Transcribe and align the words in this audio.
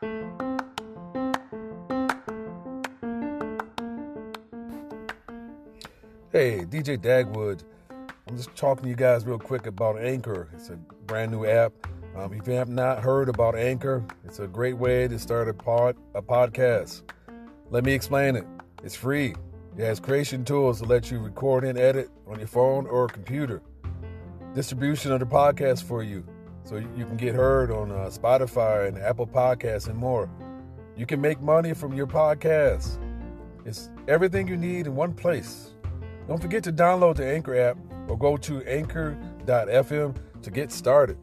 Hey, 0.00 0.10
DJ 6.30 6.98
Dagwood. 6.98 7.64
I'm 8.28 8.36
just 8.36 8.54
talking 8.54 8.84
to 8.84 8.88
you 8.88 8.94
guys 8.94 9.26
real 9.26 9.40
quick 9.40 9.66
about 9.66 9.98
Anchor. 9.98 10.48
It's 10.54 10.68
a 10.68 10.76
brand 10.76 11.32
new 11.32 11.46
app. 11.46 11.72
Um, 12.16 12.32
if 12.32 12.46
you 12.46 12.52
have 12.52 12.68
not 12.68 13.02
heard 13.02 13.28
about 13.28 13.56
Anchor, 13.56 14.04
it's 14.24 14.38
a 14.38 14.46
great 14.46 14.76
way 14.76 15.08
to 15.08 15.18
start 15.18 15.48
a 15.48 15.54
pod 15.54 15.96
a 16.14 16.22
podcast. 16.22 17.02
Let 17.70 17.84
me 17.84 17.92
explain 17.92 18.36
it. 18.36 18.46
It's 18.84 18.94
free. 18.94 19.34
It 19.76 19.82
has 19.84 19.98
creation 19.98 20.44
tools 20.44 20.78
to 20.78 20.84
let 20.84 21.10
you 21.10 21.18
record 21.18 21.64
and 21.64 21.76
edit 21.76 22.08
on 22.28 22.38
your 22.38 22.46
phone 22.46 22.86
or 22.86 23.08
computer. 23.08 23.62
Distribution 24.54 25.10
of 25.10 25.18
the 25.18 25.26
podcast 25.26 25.82
for 25.82 26.04
you, 26.04 26.24
so 26.68 26.76
you 26.76 27.06
can 27.06 27.16
get 27.16 27.34
heard 27.34 27.70
on 27.70 27.90
uh, 27.90 28.10
Spotify 28.10 28.88
and 28.88 28.98
Apple 28.98 29.26
Podcasts 29.26 29.88
and 29.88 29.96
more. 29.96 30.28
You 30.98 31.06
can 31.06 31.18
make 31.18 31.40
money 31.40 31.72
from 31.72 31.94
your 31.94 32.06
podcast. 32.06 32.98
It's 33.64 33.88
everything 34.06 34.46
you 34.46 34.58
need 34.58 34.86
in 34.86 34.94
one 34.94 35.14
place. 35.14 35.70
Don't 36.26 36.42
forget 36.42 36.62
to 36.64 36.72
download 36.72 37.16
the 37.16 37.26
Anchor 37.26 37.56
app 37.56 37.78
or 38.06 38.18
go 38.18 38.36
to 38.36 38.62
anchor.fm 38.64 40.14
to 40.42 40.50
get 40.50 40.70
started. 40.70 41.16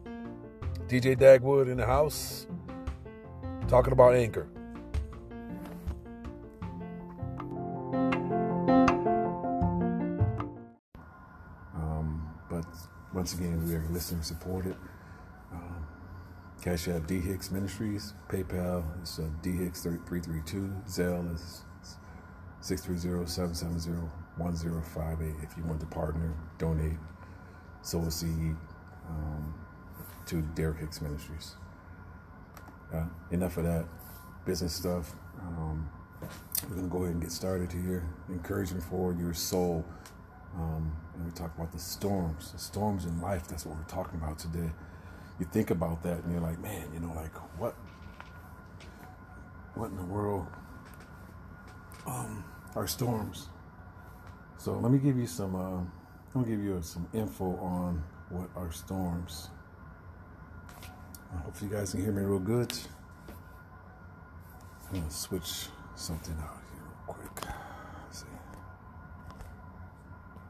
DJ 0.88 1.16
Dagwood 1.16 1.70
in 1.70 1.76
the 1.76 1.86
house 1.86 2.48
talking 3.68 3.92
about 3.92 4.16
Anchor. 4.16 4.48
Um, 11.76 12.28
but 12.50 12.64
once 13.14 13.34
again, 13.34 13.64
we 13.64 13.76
are 13.76 13.86
listener 13.90 14.24
supported. 14.24 14.74
Cash 16.62 16.88
App 16.88 17.06
D 17.06 17.20
Hicks 17.20 17.50
Ministries, 17.50 18.14
PayPal 18.28 18.82
is 19.02 19.18
uh, 19.18 19.28
D 19.42 19.52
Hicks 19.52 19.82
332, 19.82 20.72
Zelle 20.88 21.34
is 21.34 21.62
630-770-1058 22.62 25.44
if 25.44 25.56
you 25.56 25.64
want 25.64 25.80
to 25.80 25.86
partner, 25.86 26.34
donate, 26.58 26.98
sow 27.82 28.02
a 28.02 28.10
seed 28.10 28.56
um, 29.08 29.54
to 30.26 30.42
Derek 30.54 30.78
Hicks 30.78 31.00
Ministries. 31.00 31.54
Uh, 32.92 33.04
enough 33.30 33.56
of 33.58 33.64
that 33.64 33.86
business 34.44 34.72
stuff. 34.72 35.14
Um, 35.40 35.88
we're 36.68 36.76
going 36.76 36.88
to 36.88 36.92
go 36.92 37.02
ahead 37.02 37.12
and 37.12 37.20
get 37.20 37.32
started 37.32 37.72
here. 37.72 38.08
Encouraging 38.28 38.80
for 38.80 39.12
your 39.12 39.34
soul. 39.34 39.84
Um, 40.56 40.96
and 41.14 41.24
we 41.24 41.30
talk 41.32 41.54
about 41.54 41.72
the 41.72 41.78
storms, 41.78 42.52
the 42.52 42.58
storms 42.58 43.04
in 43.04 43.20
life. 43.20 43.46
That's 43.48 43.66
what 43.66 43.76
we're 43.76 43.84
talking 43.84 44.18
about 44.18 44.38
today. 44.38 44.70
You 45.38 45.46
think 45.46 45.70
about 45.70 46.02
that 46.02 46.22
and 46.24 46.32
you're 46.32 46.40
like, 46.40 46.58
man, 46.60 46.88
you 46.94 47.00
know, 47.00 47.12
like 47.14 47.34
what, 47.58 47.76
what 49.74 49.90
in 49.90 49.96
the 49.96 50.04
world 50.04 50.46
um, 52.06 52.44
are 52.74 52.86
storms? 52.86 53.48
So 54.58 54.72
let 54.72 54.90
me 54.90 54.98
give 54.98 55.16
you 55.18 55.26
some. 55.26 55.54
Uh, 55.54 55.80
let 56.34 56.46
me 56.46 56.54
give 56.54 56.64
you 56.64 56.80
some 56.82 57.06
info 57.14 57.56
on 57.56 58.02
what 58.30 58.48
are 58.56 58.72
storms. 58.72 59.48
I 61.34 61.38
hope 61.38 61.60
you 61.62 61.68
guys 61.68 61.92
can 61.92 62.02
hear 62.02 62.12
me 62.12 62.22
real 62.22 62.38
good. 62.38 62.72
I'm 64.88 65.00
gonna 65.00 65.10
switch 65.10 65.68
something 65.94 66.34
out 66.40 66.62
here 66.72 66.82
real 66.82 67.04
quick. 67.06 67.46
Let's 68.06 68.20
see. 68.20 68.26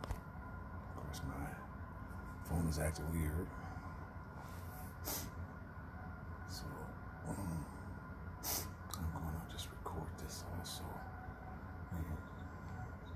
Of 0.03 0.97
course, 0.97 1.21
my 1.27 2.49
phone 2.49 2.69
is 2.69 2.79
acting 2.79 3.11
weird. 3.13 3.49
So 6.49 6.65
um, 7.29 7.67
I'm 8.95 9.13
gonna 9.13 9.53
just 9.53 9.69
record 9.71 10.09
this 10.23 10.45
also. 10.59 10.85
And 11.93 12.05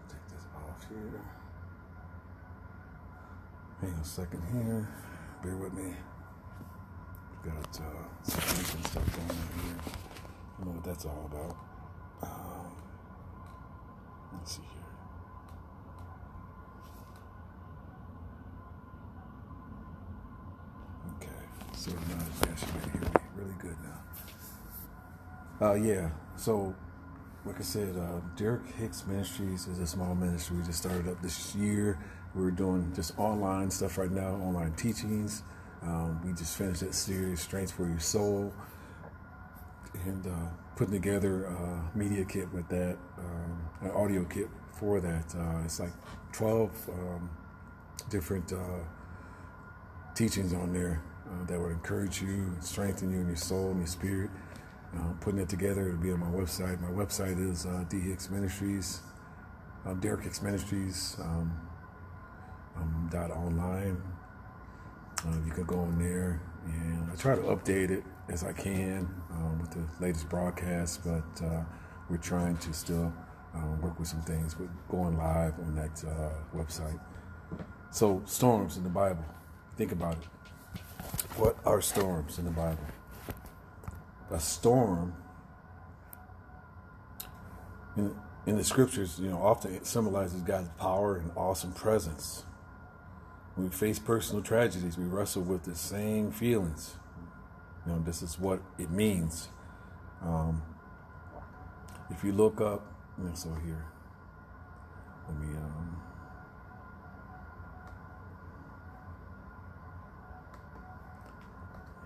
take 0.09 0.29
this 0.29 0.47
off 0.55 0.87
here. 0.89 1.21
Hang 3.81 3.95
on 3.95 4.01
a 4.01 4.05
second 4.05 4.43
here. 4.53 4.89
Bear 5.43 5.57
with 5.57 5.73
me. 5.73 5.95
We've 7.43 7.53
got 7.55 7.81
uh, 7.81 8.05
some 8.23 8.59
recent 8.59 8.87
stuff 8.87 9.17
going 9.17 9.31
on 9.31 9.37
here. 9.37 9.77
I 9.81 10.65
don't 10.65 10.67
know 10.67 10.73
what 10.73 10.80
that's 10.91 11.05
all 11.05 11.31
about. 11.33 11.57
Um, 12.21 12.73
let's 14.33 14.57
see 14.57 14.63
here. 14.63 14.83
Okay, 21.17 21.29
so 21.77 21.93
now 21.93 22.25
you 22.27 22.81
can 22.83 22.91
hear 22.91 23.01
me 23.03 23.09
really 23.37 23.55
good 23.61 23.77
now. 25.61 25.69
Uh, 25.69 25.75
yeah, 25.75 26.11
so 26.35 26.75
like 27.45 27.61
I 27.61 27.63
said, 27.63 27.97
uh, 27.97 28.21
Derek 28.37 28.67
Hicks 28.75 29.07
Ministries 29.07 29.69
is 29.69 29.79
a 29.79 29.87
small 29.87 30.17
ministry. 30.17 30.57
We 30.57 30.65
just 30.65 30.81
started 30.81 31.07
up 31.07 31.23
this 31.23 31.55
year. 31.55 32.01
We're 32.35 32.51
doing 32.51 32.93
just 32.97 33.17
online 33.17 33.71
stuff 33.71 33.97
right 33.97 34.11
now, 34.11 34.35
online 34.35 34.73
teachings. 34.73 35.45
Um, 35.83 36.21
we 36.27 36.33
just 36.33 36.59
finished 36.59 36.81
that 36.81 36.95
series, 36.97 37.41
Strength 37.41 37.73
for 37.73 37.87
Your 37.87 38.01
Soul, 38.01 38.53
and 40.05 40.27
uh, 40.27 40.31
putting 40.81 40.95
together 40.95 41.45
a 41.45 41.91
media 41.95 42.25
kit 42.25 42.51
with 42.55 42.67
that, 42.71 42.97
um, 43.19 43.69
an 43.83 43.91
audio 43.91 44.25
kit 44.25 44.49
for 44.73 44.99
that. 44.99 45.27
Uh, 45.37 45.63
it's 45.63 45.79
like 45.79 45.93
12 46.33 46.89
um, 46.89 47.29
different 48.09 48.51
uh, 48.51 48.79
teachings 50.15 50.55
on 50.55 50.73
there 50.73 51.03
uh, 51.27 51.45
that 51.45 51.61
would 51.61 51.73
encourage 51.73 52.23
you, 52.23 52.57
strengthen 52.61 53.13
you 53.13 53.21
in 53.21 53.27
your 53.27 53.37
soul 53.37 53.73
and 53.73 53.77
your 53.81 53.87
spirit. 53.87 54.31
Uh, 54.97 55.13
putting 55.21 55.39
it 55.39 55.51
together, 55.51 55.87
it'll 55.87 56.01
be 56.01 56.13
on 56.13 56.21
my 56.21 56.31
website. 56.31 56.81
My 56.81 56.89
website 56.89 57.39
is 57.39 57.67
uh, 57.67 57.85
Ministries, 58.33 59.01
uh, 59.85 59.93
Derek 59.93 60.25
Ministries 60.43 61.19
um, 61.21 61.61
um, 62.79 63.07
dot 63.13 63.31
online. 63.31 64.01
Uh, 65.27 65.37
you 65.45 65.53
can 65.53 65.65
go 65.65 65.81
on 65.81 65.99
there, 65.99 66.41
and 66.65 67.13
I 67.13 67.17
try 67.17 67.35
to 67.35 67.43
update 67.43 67.91
it 67.91 68.03
as 68.31 68.45
I 68.45 68.53
can 68.53 69.09
um, 69.33 69.61
with 69.61 69.71
the 69.73 70.05
latest 70.05 70.29
broadcast. 70.29 71.03
But 71.05 71.45
uh, 71.45 71.63
we're 72.09 72.17
trying 72.17 72.57
to 72.59 72.73
still 72.73 73.13
um, 73.55 73.81
work 73.81 73.99
with 73.99 74.09
some 74.09 74.23
things 74.23 74.59
with 74.59 74.71
going 74.89 75.17
live 75.17 75.59
on 75.59 75.75
that 75.75 76.05
uh, 76.05 76.57
website. 76.57 77.01
So 77.91 78.23
storms 78.25 78.77
in 78.77 78.85
the 78.85 78.89
Bible. 78.89 79.25
Think 79.77 79.93
about 79.93 80.15
it. 80.15 80.81
What 81.37 81.57
are 81.65 81.81
storms 81.81 82.39
in 82.39 82.45
the 82.45 82.51
Bible? 82.51 82.85
a 84.31 84.41
storm 84.41 85.15
in, 87.97 88.15
in 88.47 88.57
the 88.57 88.65
scriptures, 88.65 89.19
you 89.19 89.29
know, 89.29 89.39
often 89.43 89.75
it 89.75 89.87
symbolizes 89.87 90.41
God's 90.43 90.69
power 90.79 91.17
and 91.17 91.31
awesome 91.37 91.73
presence. 91.73 92.45
When 93.55 93.69
we 93.69 93.75
face 93.75 93.99
personal 93.99 94.43
tragedies, 94.43 94.97
we 94.97 95.05
wrestle 95.05 95.43
with 95.43 95.65
the 95.65 95.75
same 95.75 96.31
feelings. 96.31 96.95
You 97.87 97.93
know, 97.93 98.03
this 98.05 98.23
is 98.23 98.39
what 98.39 98.61
it 98.79 98.91
means. 98.91 99.49
Um, 100.23 100.63
if 102.11 102.25
you 102.25 102.33
look 102.33 102.61
up, 102.61 102.87
so 103.35 103.55
here, 103.65 103.87
let 105.29 105.39
me 105.39 105.57
um, 105.57 106.01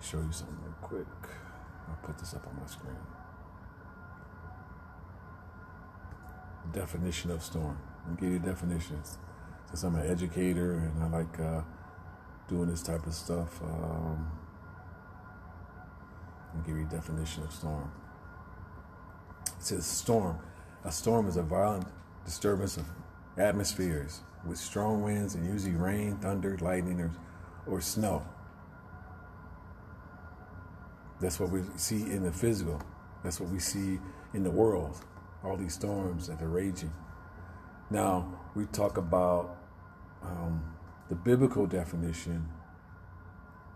show 0.00 0.18
you 0.18 0.32
something 0.32 0.56
real 0.62 0.74
quick. 0.82 1.06
I'll 1.88 1.96
put 2.02 2.18
this 2.18 2.34
up 2.34 2.46
on 2.46 2.56
my 2.60 2.66
screen. 2.66 2.96
Definition 6.72 7.30
of 7.30 7.42
storm. 7.42 7.78
I'll 8.08 8.16
give 8.16 8.30
you 8.30 8.38
definitions. 8.38 9.18
Since 9.68 9.82
I'm 9.82 9.94
an 9.96 10.10
educator 10.10 10.74
and 10.74 11.02
I 11.02 11.18
like 11.18 11.40
uh, 11.40 11.62
doing 12.48 12.68
this 12.68 12.82
type 12.82 13.06
of 13.06 13.14
stuff, 13.14 13.62
um, 13.62 14.30
Give 16.66 16.78
you 16.78 16.86
a 16.86 16.88
definition 16.88 17.42
of 17.42 17.52
storm. 17.52 17.90
It 19.46 19.52
says 19.58 19.84
storm. 19.84 20.38
A 20.84 20.92
storm 20.92 21.28
is 21.28 21.36
a 21.36 21.42
violent 21.42 21.86
disturbance 22.24 22.76
of 22.76 22.86
atmospheres 23.36 24.20
with 24.46 24.58
strong 24.58 25.02
winds 25.02 25.34
and 25.34 25.46
usually 25.46 25.74
rain, 25.74 26.16
thunder, 26.16 26.56
lightning, 26.60 27.00
or, 27.00 27.10
or 27.66 27.80
snow. 27.80 28.24
That's 31.20 31.40
what 31.40 31.50
we 31.50 31.62
see 31.76 32.02
in 32.02 32.22
the 32.22 32.32
physical. 32.32 32.80
That's 33.22 33.40
what 33.40 33.50
we 33.50 33.58
see 33.58 33.98
in 34.32 34.42
the 34.42 34.50
world. 34.50 35.04
All 35.42 35.56
these 35.56 35.74
storms 35.74 36.26
that 36.28 36.40
are 36.42 36.48
raging. 36.48 36.92
Now, 37.90 38.40
we 38.54 38.66
talk 38.66 38.96
about 38.96 39.56
um, 40.22 40.64
the 41.08 41.14
biblical 41.14 41.66
definition 41.66 42.48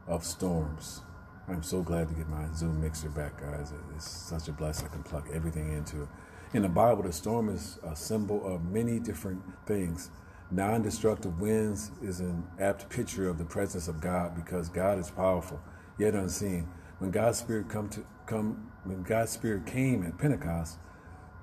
of 0.06 0.24
storms. 0.24 1.02
I'm 1.48 1.62
so 1.62 1.82
glad 1.82 2.08
to 2.08 2.14
get 2.14 2.28
my 2.28 2.46
Zoom 2.54 2.80
mixer 2.80 3.08
back, 3.08 3.40
guys. 3.40 3.72
It's 3.94 4.08
such 4.08 4.48
a 4.48 4.52
blessing. 4.52 4.88
I 4.90 4.92
can 4.92 5.02
plug 5.02 5.28
everything 5.32 5.72
into 5.72 6.02
it. 6.02 6.08
In 6.52 6.62
the 6.62 6.68
Bible, 6.68 7.02
the 7.02 7.12
storm 7.12 7.48
is 7.48 7.78
a 7.82 7.96
symbol 7.96 8.46
of 8.46 8.64
many 8.64 8.98
different 8.98 9.42
things. 9.66 10.10
Non 10.50 10.82
destructive 10.82 11.40
winds 11.40 11.90
is 12.02 12.20
an 12.20 12.46
apt 12.58 12.88
picture 12.88 13.28
of 13.28 13.38
the 13.38 13.44
presence 13.44 13.88
of 13.88 14.00
God 14.00 14.34
because 14.34 14.68
God 14.68 14.98
is 14.98 15.10
powerful, 15.10 15.60
yet 15.98 16.14
unseen 16.14 16.68
when 16.98 17.10
God's 17.10 17.38
Spirit 17.38 17.68
come 17.68 17.88
to 17.90 18.04
come 18.26 18.70
when 18.84 19.02
God's 19.02 19.30
Spirit 19.30 19.66
came 19.66 20.04
at 20.04 20.18
Pentecost, 20.18 20.78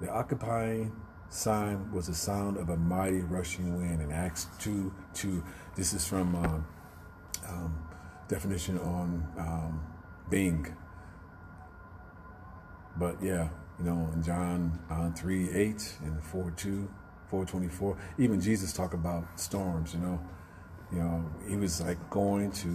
the 0.02 0.10
occupying 0.10 0.96
sign 1.30 1.92
was 1.92 2.08
the 2.08 2.14
sound 2.14 2.58
of 2.58 2.70
a 2.70 2.78
mighty 2.78 3.22
rushing 3.22 3.78
wind 3.78 4.02
in 4.02 4.12
Acts 4.12 4.48
2 4.60 4.94
2. 5.14 5.44
This 5.76 5.94
is 5.94 6.06
from 6.08 6.36
um, 6.36 6.68
um, 7.48 7.88
definition 8.28 8.78
on 8.80 9.28
um, 9.38 9.82
Bing. 10.30 10.76
But 12.98 13.22
yeah, 13.22 13.50
you 13.80 13.86
know, 13.86 14.10
in 14.14 14.24
John 14.24 14.80
uh, 14.90 15.12
3 15.12 15.52
8 15.52 15.94
and 16.04 16.24
4 16.24 16.52
2, 16.52 16.90
424, 17.28 17.98
even 18.18 18.40
Jesus 18.40 18.72
talked 18.74 18.94
about 18.94 19.40
storms, 19.40 19.94
you 19.94 20.00
know. 20.00 20.20
You 20.92 21.00
know, 21.00 21.32
he 21.48 21.56
was 21.56 21.82
like 21.82 21.98
going 22.10 22.52
to, 22.52 22.68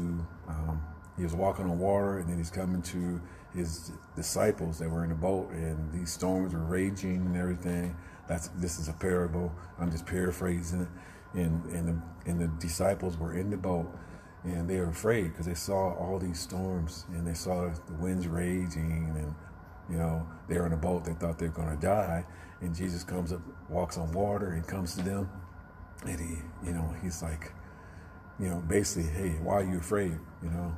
um, 0.48 0.82
he 1.16 1.22
was 1.22 1.34
walking 1.34 1.64
on 1.64 1.78
water 1.78 2.18
and 2.18 2.28
then 2.28 2.36
he's 2.36 2.50
coming 2.50 2.82
to 2.82 3.20
his 3.54 3.92
disciples 4.16 4.78
that 4.78 4.90
were 4.90 5.04
in 5.04 5.10
the 5.10 5.16
boat 5.16 5.50
and 5.52 5.92
these 5.92 6.12
storms 6.12 6.52
were 6.52 6.64
raging 6.64 7.26
and 7.26 7.36
everything. 7.36 7.96
That's 8.28 8.48
this 8.48 8.78
is 8.78 8.88
a 8.88 8.92
parable. 8.92 9.52
I'm 9.78 9.90
just 9.90 10.06
paraphrasing 10.06 10.82
it. 10.82 10.88
And 11.34 11.64
and 11.66 11.88
the, 11.88 12.30
and 12.30 12.40
the 12.40 12.48
disciples 12.58 13.16
were 13.16 13.34
in 13.34 13.50
the 13.50 13.56
boat 13.56 13.86
and 14.44 14.68
they 14.68 14.78
were 14.78 14.88
afraid 14.88 15.24
because 15.32 15.46
they 15.46 15.54
saw 15.54 15.92
all 15.94 16.18
these 16.18 16.38
storms 16.38 17.04
and 17.12 17.26
they 17.26 17.34
saw 17.34 17.68
the 17.68 17.92
winds 17.94 18.26
raging 18.26 19.12
and 19.16 19.34
you 19.90 19.98
know 19.98 20.26
they 20.48 20.58
were 20.58 20.66
in 20.66 20.72
a 20.72 20.78
boat. 20.78 21.04
They 21.04 21.12
thought 21.12 21.38
they 21.38 21.46
were 21.46 21.52
going 21.52 21.70
to 21.70 21.80
die. 21.80 22.24
And 22.60 22.74
Jesus 22.74 23.04
comes 23.04 23.32
up, 23.32 23.40
walks 23.68 23.96
on 23.96 24.12
water, 24.12 24.52
and 24.52 24.66
comes 24.66 24.94
to 24.96 25.02
them, 25.02 25.30
and 26.06 26.18
he 26.20 26.36
you 26.66 26.72
know 26.72 26.94
he's 27.02 27.22
like, 27.22 27.52
you 28.38 28.48
know 28.48 28.62
basically, 28.68 29.10
hey, 29.10 29.38
why 29.42 29.54
are 29.54 29.64
you 29.64 29.78
afraid? 29.78 30.18
You 30.42 30.50
know, 30.50 30.76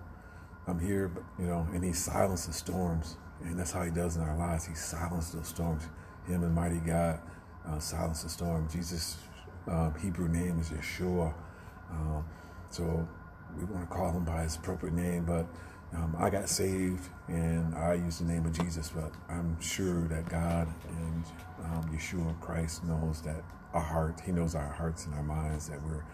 I'm 0.66 0.78
here, 0.78 1.08
but 1.08 1.24
you 1.38 1.46
know, 1.46 1.66
and 1.72 1.84
he 1.84 1.92
silences 1.92 2.56
storms, 2.56 3.16
and 3.42 3.58
that's 3.58 3.72
how 3.72 3.82
he 3.82 3.90
does 3.90 4.16
in 4.16 4.22
our 4.22 4.36
lives. 4.36 4.64
He 4.64 4.74
silences 4.74 5.32
those 5.32 5.48
storms. 5.48 5.84
Him 6.26 6.44
and 6.44 6.54
mighty 6.54 6.78
God 6.78 7.20
uh, 7.66 7.78
silence 7.78 8.22
the 8.22 8.28
storm. 8.28 8.68
Jesus' 8.72 9.16
um, 9.68 9.94
Hebrew 10.00 10.28
name 10.28 10.58
is 10.60 10.70
Yeshua, 10.70 11.34
um, 11.90 12.24
so 12.70 13.08
we 13.58 13.64
want 13.64 13.88
to 13.88 13.94
call 13.94 14.10
him 14.12 14.24
by 14.24 14.42
his 14.42 14.56
appropriate 14.56 14.94
name. 14.94 15.24
But 15.24 15.46
um, 15.94 16.16
I 16.18 16.30
got 16.30 16.48
saved, 16.48 17.08
and 17.28 17.74
I 17.74 17.94
use 17.94 18.18
the 18.18 18.24
name 18.24 18.46
of 18.46 18.52
Jesus. 18.52 18.90
But 18.94 19.12
I'm 19.28 19.60
sure 19.60 20.06
that 20.08 20.28
God 20.28 20.68
and 20.88 21.24
um, 21.64 21.90
Yeshua 21.94 22.38
Christ 22.40 22.84
knows 22.84 23.20
that 23.22 23.42
our 23.74 23.82
heart. 23.82 24.20
He 24.24 24.32
knows 24.32 24.54
our 24.54 24.72
hearts 24.72 25.06
and 25.06 25.14
our 25.14 25.22
minds 25.22 25.68
that 25.68 25.82
we're 25.82 26.04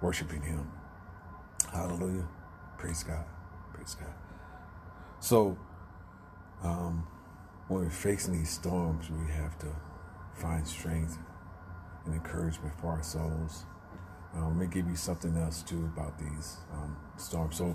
worshiping 0.00 0.42
Him. 0.42 0.70
Hallelujah. 1.72 2.26
Praise 2.78 3.02
God. 3.02 3.24
Praise 3.72 3.96
God. 3.98 4.12
So, 5.20 5.58
um, 6.62 7.06
when 7.68 7.82
we're 7.82 7.90
facing 7.90 8.36
these 8.38 8.50
storms, 8.50 9.10
we 9.10 9.32
have 9.32 9.58
to 9.58 9.68
find 10.34 10.66
strength 10.66 11.18
and 12.04 12.14
encouragement 12.14 12.78
for 12.80 12.88
our 12.88 13.02
souls. 13.02 13.64
Um, 14.36 14.58
let 14.58 14.68
me 14.68 14.74
give 14.74 14.88
you 14.88 14.96
something 14.96 15.36
else 15.36 15.62
too 15.62 15.90
about 15.96 16.18
these 16.18 16.58
um, 16.72 16.96
storms. 17.16 17.56
So, 17.56 17.74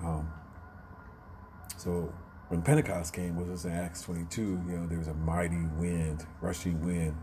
um, 0.00 0.28
so 1.76 2.12
when 2.48 2.62
Pentecost 2.62 3.12
came, 3.12 3.36
was 3.36 3.64
in 3.64 3.72
Acts 3.72 4.02
22. 4.02 4.40
You 4.40 4.76
know, 4.76 4.86
there 4.86 4.98
was 4.98 5.08
a 5.08 5.14
mighty 5.14 5.64
wind, 5.76 6.26
rushing 6.40 6.84
wind, 6.84 7.14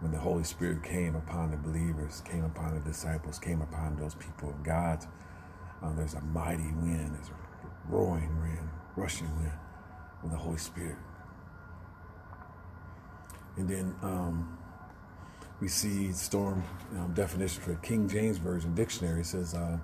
when 0.00 0.12
the 0.12 0.18
Holy 0.18 0.44
Spirit 0.44 0.82
came 0.82 1.14
upon 1.14 1.50
the 1.50 1.56
believers, 1.56 2.22
came 2.24 2.44
upon 2.44 2.74
the 2.74 2.80
disciples, 2.80 3.38
came 3.38 3.62
upon 3.62 3.96
those 3.96 4.14
people 4.14 4.50
of 4.50 4.62
God. 4.62 5.04
Uh, 5.82 5.94
there's 5.94 6.14
a 6.14 6.20
mighty 6.20 6.70
wind, 6.82 7.14
there's 7.14 7.28
a 7.28 7.88
roaring 7.88 8.40
wind, 8.42 8.68
rushing 8.96 9.34
wind 9.36 9.52
of 10.22 10.30
the 10.30 10.36
Holy 10.36 10.58
Spirit. 10.58 10.96
And 13.56 13.68
then 13.68 13.94
um, 14.02 14.55
we 15.60 15.68
see 15.68 16.12
storm 16.12 16.62
um, 16.98 17.12
definition 17.14 17.62
for 17.62 17.74
King 17.76 18.08
James 18.08 18.38
Version 18.38 18.74
dictionary. 18.74 19.24
Says 19.24 19.54
uh, 19.54 19.78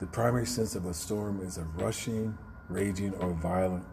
the 0.00 0.06
primary 0.06 0.46
sense 0.46 0.74
of 0.74 0.86
a 0.86 0.94
storm 0.94 1.40
is 1.42 1.58
a 1.58 1.64
rushing, 1.76 2.36
raging, 2.68 3.14
or 3.14 3.32
violent 3.32 3.84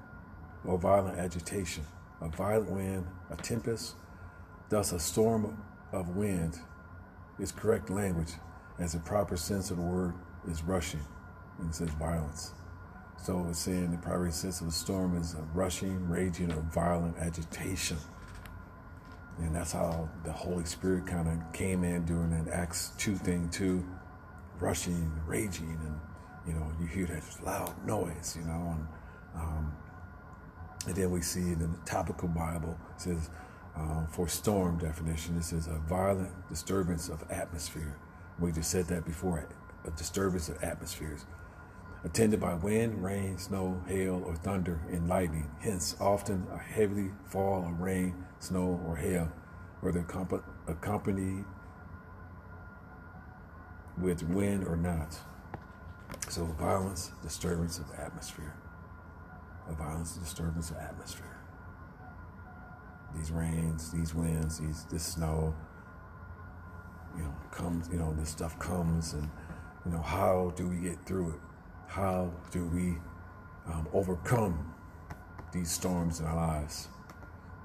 or 0.66 0.77
violent 0.77 1.18
agitation, 1.18 1.83
a 2.21 2.30
violent 2.30 2.69
wind, 2.69 3.06
a 3.30 3.36
tempest. 3.36 3.95
Thus, 4.69 4.92
a 4.92 5.00
storm 5.00 5.57
of 5.92 6.16
wind 6.16 6.60
is 7.39 7.51
correct 7.51 7.89
language, 7.89 8.33
as 8.77 8.94
the 8.94 9.00
proper 9.00 9.38
sense 9.38 9.71
of 9.71 9.77
the 9.77 9.83
word 9.83 10.13
is 10.48 10.62
rushing, 10.63 11.04
and 11.57 11.69
it 11.69 11.75
says 11.75 11.89
violence. 11.92 12.54
So 13.18 13.45
it's 13.50 13.60
saying 13.60 13.92
the 13.92 13.98
primary 13.98 14.31
sense 14.31 14.62
of 14.62 14.68
a 14.68 14.71
storm 14.71 15.18
is 15.18 15.33
a 15.33 15.42
rushing, 15.54 16.07
raging, 16.07 16.51
or 16.51 16.62
violent 16.74 17.18
agitation. 17.18 17.98
And 19.39 19.56
that's 19.56 19.71
how 19.71 20.09
the 20.24 20.31
Holy 20.31 20.65
Spirit 20.65 21.07
kind 21.07 21.27
of 21.27 21.53
came 21.53 21.83
in 21.83 22.06
during 22.06 22.31
that 22.31 22.53
Acts 22.53 22.91
2 22.97 23.15
thing 23.15 23.50
too, 23.50 23.86
rushing, 24.59 25.12
raging, 25.25 25.80
and 25.86 26.00
you 26.45 26.53
know, 26.53 26.71
you 26.80 26.88
hear 26.88 27.06
that 27.06 27.24
loud 27.45 27.74
noise, 27.86 28.36
you 28.38 28.45
know, 28.45 28.75
and 28.75 28.88
um, 29.36 29.74
and 30.88 30.95
then 30.95 31.12
we 31.12 31.21
see 31.21 31.39
in 31.39 31.59
the 31.59 31.69
topical 31.86 32.27
Bible 32.27 32.77
it 32.95 33.01
says 33.01 33.30
um, 33.75 34.07
for 34.12 34.27
storm 34.27 34.77
definition, 34.77 35.38
it 35.38 35.44
says 35.44 35.68
a 35.68 35.80
violent 35.88 36.31
disturbance 36.50 37.09
of 37.09 37.24
atmosphere. 37.30 37.97
We 38.39 38.51
just 38.51 38.71
said 38.71 38.88
that 38.88 39.06
before, 39.06 39.47
a 39.85 39.92
disturbance 39.92 40.50
of 40.50 40.62
atmospheres 40.63 41.25
attended 42.03 42.39
by 42.39 42.53
wind, 42.53 43.03
rain, 43.03 43.37
snow, 43.37 43.81
hail, 43.87 44.23
or 44.25 44.35
thunder 44.35 44.79
and 44.89 45.07
lightning. 45.07 45.49
Hence, 45.59 45.95
often 45.99 46.47
a 46.53 46.57
heavy 46.57 47.11
fall 47.25 47.65
of 47.67 47.79
rain, 47.81 48.25
snow, 48.39 48.81
or 48.87 48.95
hail, 48.95 49.31
whether 49.81 49.99
accompanied 50.67 51.45
with 53.97 54.23
wind 54.23 54.65
or 54.65 54.77
not. 54.77 55.17
So, 56.29 56.45
violence, 56.45 57.11
disturbance 57.21 57.79
of 57.79 57.85
atmosphere. 57.97 58.55
A 59.67 59.73
violence, 59.73 60.15
disturbance 60.15 60.71
of 60.71 60.77
atmosphere. 60.77 61.37
These 63.15 63.31
rains, 63.31 63.91
these 63.91 64.13
winds, 64.15 64.59
these 64.59 64.85
this 64.85 65.03
snow, 65.03 65.55
you 67.17 67.23
know, 67.23 67.33
comes. 67.51 67.89
You 67.91 67.97
know, 67.97 68.13
this 68.17 68.29
stuff 68.29 68.57
comes, 68.59 69.13
and 69.13 69.29
you 69.85 69.91
know, 69.91 70.01
how 70.01 70.53
do 70.55 70.67
we 70.67 70.77
get 70.77 71.05
through 71.05 71.31
it? 71.31 71.48
How 71.89 72.31
do 72.51 72.65
we 72.68 72.97
um, 73.65 73.88
overcome 73.94 74.74
these 75.51 75.71
storms 75.71 76.19
in 76.19 76.27
our 76.27 76.36
lives? 76.36 76.88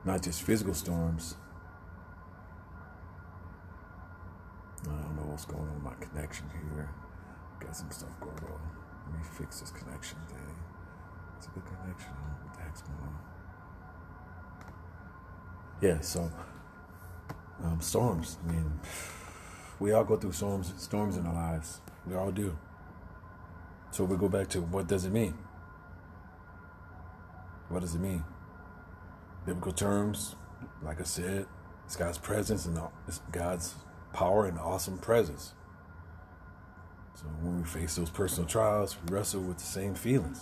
Not 0.06 0.22
just 0.22 0.42
physical 0.42 0.72
storms. 0.72 1.36
I 4.82 4.86
don't 4.86 5.16
know 5.16 5.26
what's 5.30 5.44
going 5.44 5.62
on 5.62 5.74
with 5.74 5.84
my 5.84 5.94
connection 6.06 6.46
here. 6.50 6.90
Got 7.60 7.76
some 7.76 7.90
stuff 7.90 8.18
going 8.20 8.32
on. 8.32 8.60
Let 9.10 9.18
me 9.18 9.24
fix 9.38 9.60
this 9.60 9.70
connection 9.70 10.18
thing. 10.28 10.56
It's 11.36 11.46
a 11.46 11.50
good 11.50 11.64
connection. 11.66 12.12
What 12.42 12.54
the 12.54 12.62
heck's 12.62 12.80
going 12.80 12.98
on? 13.00 13.18
Yeah, 15.82 16.00
so 16.00 16.32
um, 17.62 17.78
storms. 17.82 18.38
I 18.42 18.52
mean, 18.52 18.80
we 19.78 19.92
all 19.92 20.04
go 20.04 20.16
through 20.16 20.32
storms, 20.32 20.72
storms 20.78 21.18
in 21.18 21.26
our 21.26 21.34
lives. 21.34 21.82
We 22.06 22.14
all 22.14 22.30
do. 22.30 22.56
So 23.94 24.02
we 24.02 24.16
go 24.16 24.28
back 24.28 24.48
to 24.48 24.60
what 24.60 24.88
does 24.88 25.04
it 25.04 25.12
mean? 25.12 25.38
What 27.68 27.82
does 27.82 27.94
it 27.94 28.00
mean? 28.00 28.24
Biblical 29.46 29.70
terms, 29.70 30.34
like 30.82 31.00
I 31.00 31.04
said, 31.04 31.46
it's 31.86 31.94
God's 31.94 32.18
presence 32.18 32.66
and 32.66 32.76
it's 33.06 33.20
God's 33.30 33.76
power 34.12 34.46
and 34.46 34.58
awesome 34.58 34.98
presence. 34.98 35.54
So 37.14 37.26
when 37.40 37.58
we 37.58 37.62
face 37.62 37.94
those 37.94 38.10
personal 38.10 38.48
trials, 38.48 38.96
we 39.06 39.14
wrestle 39.14 39.42
with 39.42 39.58
the 39.58 39.64
same 39.64 39.94
feelings. 39.94 40.40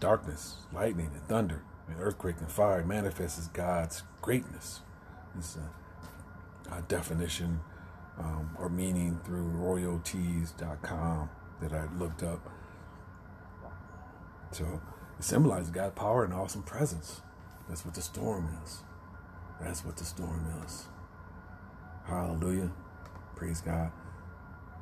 Darkness, 0.00 0.56
lightning, 0.72 1.10
and 1.12 1.28
thunder, 1.28 1.62
and 1.88 2.00
earthquake 2.00 2.36
and 2.38 2.50
fire 2.50 2.82
manifests 2.82 3.38
as 3.38 3.48
God's 3.48 4.02
greatness. 4.22 4.80
It's 5.36 5.58
a, 5.58 6.74
a 6.74 6.80
definition 6.88 7.60
um, 8.18 8.56
or 8.58 8.70
meaning 8.70 9.20
through 9.26 9.42
royalties.com 9.42 11.28
that 11.60 11.72
I 11.72 11.86
looked 11.98 12.22
up. 12.22 12.50
So 14.50 14.80
it 15.18 15.24
symbolizes 15.24 15.70
God's 15.70 15.94
power 15.94 16.24
and 16.24 16.32
awesome 16.32 16.62
presence. 16.62 17.20
That's 17.68 17.84
what 17.84 17.94
the 17.94 18.02
storm 18.02 18.48
is. 18.64 18.82
That's 19.60 19.84
what 19.84 19.96
the 19.96 20.04
storm 20.04 20.46
is. 20.64 20.86
Hallelujah. 22.06 22.70
Praise 23.34 23.60
God. 23.60 23.90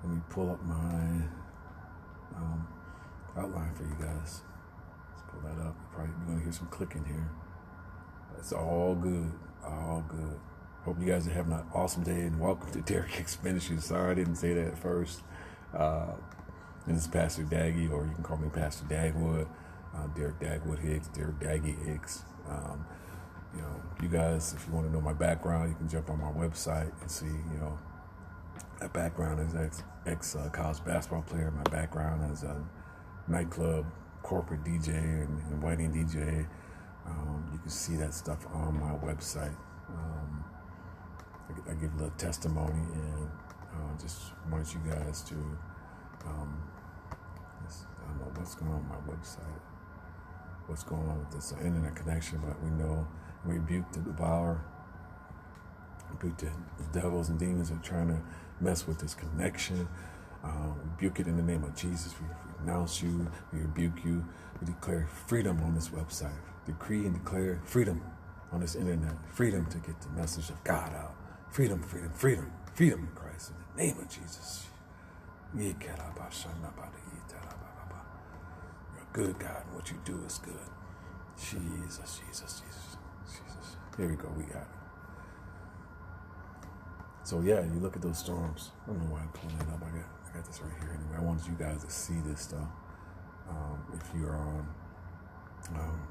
Let 0.03 0.13
me 0.13 0.21
pull 0.29 0.51
up 0.51 0.63
my 0.65 1.23
um, 2.37 2.67
outline 3.37 3.75
for 3.75 3.85
you 3.85 3.97
guys. 3.99 4.43
Let's 5.11 5.23
pull 5.29 5.41
that 5.43 5.59
up. 5.61 5.75
You're 5.77 5.95
probably 5.95 6.15
going 6.27 6.39
to 6.39 6.45
hear 6.45 6.53
some 6.53 6.67
clicking 6.69 7.05
here. 7.05 7.31
It's 8.39 8.53
all 8.53 8.95
good. 8.95 9.33
All 9.65 10.05
good. 10.07 10.39
Hope 10.85 11.01
you 11.01 11.07
guys 11.07 11.27
are 11.27 11.33
having 11.33 11.53
an 11.53 11.65
awesome 11.75 12.03
day 12.03 12.23
and 12.23 12.39
welcome 12.39 12.71
to 12.73 12.83
Derek 12.83 13.13
Hicks 13.13 13.39
Ministries. 13.43 13.85
Sorry 13.85 14.11
I 14.11 14.15
didn't 14.15 14.37
say 14.37 14.53
that 14.53 14.67
at 14.67 14.79
first. 14.79 15.23
Uh, 15.75 16.09
and 16.87 16.97
this 16.97 17.05
is 17.05 17.09
Pastor 17.09 17.45
Daggy, 17.45 17.91
or 17.91 18.05
you 18.05 18.13
can 18.15 18.23
call 18.23 18.37
me 18.37 18.49
Pastor 18.51 18.85
Dagwood, 18.85 19.47
uh, 19.95 20.07
Derek 20.09 20.39
Dagwood 20.39 20.79
Hicks, 20.81 21.09
Derek 21.09 21.39
Daggy 21.41 21.83
Hicks. 21.87 22.25
Um, 22.49 22.85
you 23.55 23.63
know, 23.63 23.83
you 24.03 24.09
guys, 24.09 24.53
if 24.53 24.67
you 24.67 24.75
want 24.75 24.87
to 24.87 24.93
know 24.93 25.01
my 25.01 25.15
background, 25.15 25.71
you 25.71 25.77
can 25.77 25.89
jump 25.89 26.11
on 26.11 26.21
my 26.21 26.31
website 26.31 26.93
and 27.01 27.11
see, 27.11 27.27
you 27.27 27.59
know, 27.59 27.79
my 28.81 28.89
background 28.89 29.41
as 29.41 29.55
ex, 29.55 29.83
ex 30.05 30.37
uh, 30.37 30.51
college 30.51 30.85
basketball 30.85 31.23
player. 31.23 31.51
My 31.51 31.63
background 31.71 32.31
as 32.31 32.43
a 32.43 32.63
nightclub 33.29 33.87
corporate 34.23 34.65
DJ 34.65 34.89
and, 34.89 35.41
and 35.51 35.63
wedding 35.63 35.93
DJ. 35.93 36.47
Um, 37.07 37.49
you 37.53 37.59
can 37.59 37.71
see 37.71 37.97
that 37.97 38.13
stuff 38.13 38.47
on 38.53 38.79
my 38.79 38.93
website. 39.07 39.55
Um, 39.89 40.45
I, 41.49 41.71
I, 41.71 41.75
give 41.75 41.93
a 41.95 41.97
little 41.97 42.11
testimony 42.17 42.73
and 42.73 43.31
uh, 43.73 44.03
just 44.03 44.33
want 44.51 44.75
you 44.75 44.81
guys 44.91 45.23
to. 45.23 45.35
Um, 46.27 46.63
I 47.67 48.09
don't 48.09 48.19
know 48.21 48.41
what's 48.41 48.55
going 48.55 48.73
on, 48.73 48.89
with 48.89 48.89
my 48.89 49.15
website. 49.15 49.61
What's 50.67 50.83
going 50.83 51.09
on 51.09 51.19
with 51.19 51.31
this 51.31 51.53
internet 51.53 51.95
connection? 51.95 52.41
But 52.45 52.63
we 52.63 52.71
know 52.71 53.07
we 53.47 53.55
rebuke 53.55 53.93
the 53.93 54.01
devourer, 54.01 54.65
rebuke 56.11 56.39
the, 56.39 56.51
devils 56.93 57.29
and 57.29 57.39
demons 57.39 57.71
that 57.71 57.79
are 57.79 57.83
trying 57.83 58.09
to 58.09 58.21
mess 58.61 58.87
with 58.87 58.99
this 58.99 59.15
connection. 59.15 59.89
Um, 60.43 60.79
rebuke 60.93 61.21
it 61.21 61.27
in 61.27 61.37
the 61.37 61.43
name 61.43 61.65
of 61.65 61.75
Jesus. 61.75 62.15
We 62.21 62.27
renounce 62.61 63.03
you. 63.03 63.31
We 63.53 63.61
rebuke 63.61 64.05
you. 64.05 64.25
We 64.61 64.67
declare 64.67 65.09
freedom 65.27 65.61
on 65.63 65.75
this 65.75 65.89
website. 65.89 66.37
Decree 66.67 67.07
and 67.07 67.15
declare 67.15 67.61
freedom 67.65 68.03
on 68.53 68.61
this 68.61 68.75
internet. 68.75 69.15
Freedom 69.33 69.67
to 69.67 69.79
get 69.79 70.01
the 70.01 70.11
message 70.11 70.51
of 70.51 70.63
God 70.65 70.95
out. 70.95 71.15
Freedom, 71.51 71.83
freedom, 71.83 72.11
freedom, 72.13 72.53
freedom 72.75 73.01
in 73.01 73.15
Christ. 73.15 73.51
In 73.51 73.77
the 73.77 73.83
name 73.87 73.99
of 74.01 74.09
Jesus. 74.09 74.67
Good 79.15 79.39
God, 79.39 79.65
what 79.75 79.91
you 79.91 79.99
do 80.05 80.21
is 80.27 80.39
good. 80.39 80.55
Jesus, 81.39 82.21
Jesus, 82.21 82.63
Jesus, 82.63 82.97
Jesus. 83.27 83.77
Here 83.97 84.09
we 84.09 84.17
go. 84.17 84.29
We 84.37 84.45
got 84.45 84.63
it. 84.63 84.69
So 87.25 87.41
yeah, 87.41 87.61
you 87.63 87.81
look 87.81 87.97
at 87.97 88.03
those 88.03 88.19
storms. 88.19 88.73
I 88.85 88.89
don't 88.89 88.99
know 89.01 89.15
why 89.15 89.21
I'm 89.21 89.29
pulling 89.29 89.57
it 89.57 89.63
up. 89.73 89.83
I 89.83 89.91
got, 89.97 90.09
I 90.31 90.37
got 90.37 90.47
this 90.47 90.61
right 90.61 90.73
here 90.81 90.91
anyway. 90.99 91.19
I 91.19 91.23
wanted 91.23 91.47
you 91.47 91.55
guys 91.59 91.85
to 91.85 91.91
see 91.91 92.21
this 92.27 92.43
stuff. 92.43 92.69
Um, 93.49 93.79
if 93.95 94.03
you're 94.19 94.37
on 94.37 94.69
um, 95.77 96.03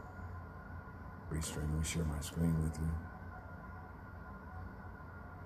Restream, 1.32 1.70
let 1.72 1.80
me 1.80 1.86
share 1.86 2.06
my 2.06 2.20
screen 2.22 2.56
with 2.64 2.78
you. 2.80 2.92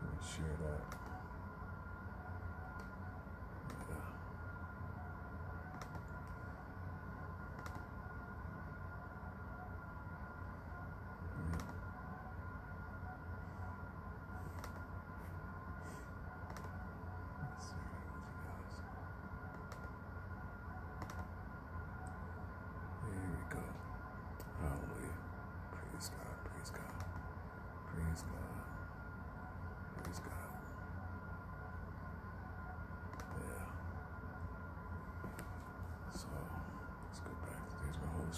Let 0.01 0.11
me 0.13 0.27
share 0.35 0.57
that. 0.63 1.06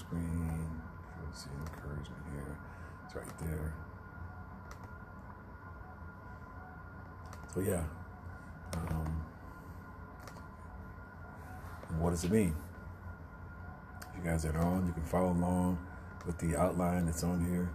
Screen. 0.10 0.82
You'll 1.22 1.34
see 1.34 1.50
encouragement 1.68 2.24
here. 2.34 2.58
It's 3.06 3.16
right 3.16 3.40
there. 3.40 3.74
So 7.54 7.62
yeah. 7.62 7.84
Um, 8.74 9.26
what 12.00 12.12
does 12.12 12.24
it 12.24 12.32
mean? 12.32 12.56
If 14.02 14.24
you 14.24 14.30
guys 14.30 14.46
are 14.46 14.58
on, 14.58 14.88
you 14.88 14.94
can 14.94 15.04
follow 15.04 15.32
along 15.32 15.80
with 16.26 16.38
the 16.40 16.56
outline 16.56 17.06
that's 17.06 17.24
on 17.24 17.46
here. 17.46 17.72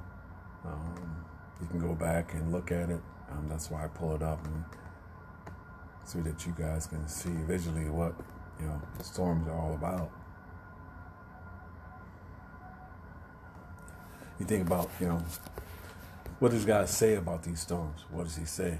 Um, 0.64 1.24
you 1.60 1.66
can 1.66 1.80
go 1.80 1.94
back 1.94 2.34
and 2.34 2.52
look 2.52 2.70
at 2.70 2.90
it. 2.90 3.00
Um, 3.30 3.48
that's 3.48 3.70
why 3.70 3.84
I 3.84 3.88
pull 3.88 4.14
it 4.14 4.22
up 4.22 4.44
and 4.44 4.64
so 6.04 6.20
that 6.20 6.46
you 6.46 6.54
guys 6.58 6.86
can 6.86 7.08
see 7.08 7.30
visually 7.30 7.88
what 7.88 8.14
you 8.60 8.66
know 8.66 8.80
storms 9.02 9.48
are 9.48 9.58
all 9.58 9.74
about. 9.74 10.10
You 14.38 14.46
think 14.46 14.66
about, 14.66 14.90
you 15.00 15.08
know, 15.08 15.22
what 16.40 16.50
does 16.50 16.64
God 16.64 16.88
say 16.88 17.14
about 17.14 17.42
these 17.42 17.60
storms? 17.60 18.04
What 18.10 18.24
does 18.24 18.36
He 18.36 18.44
say? 18.44 18.78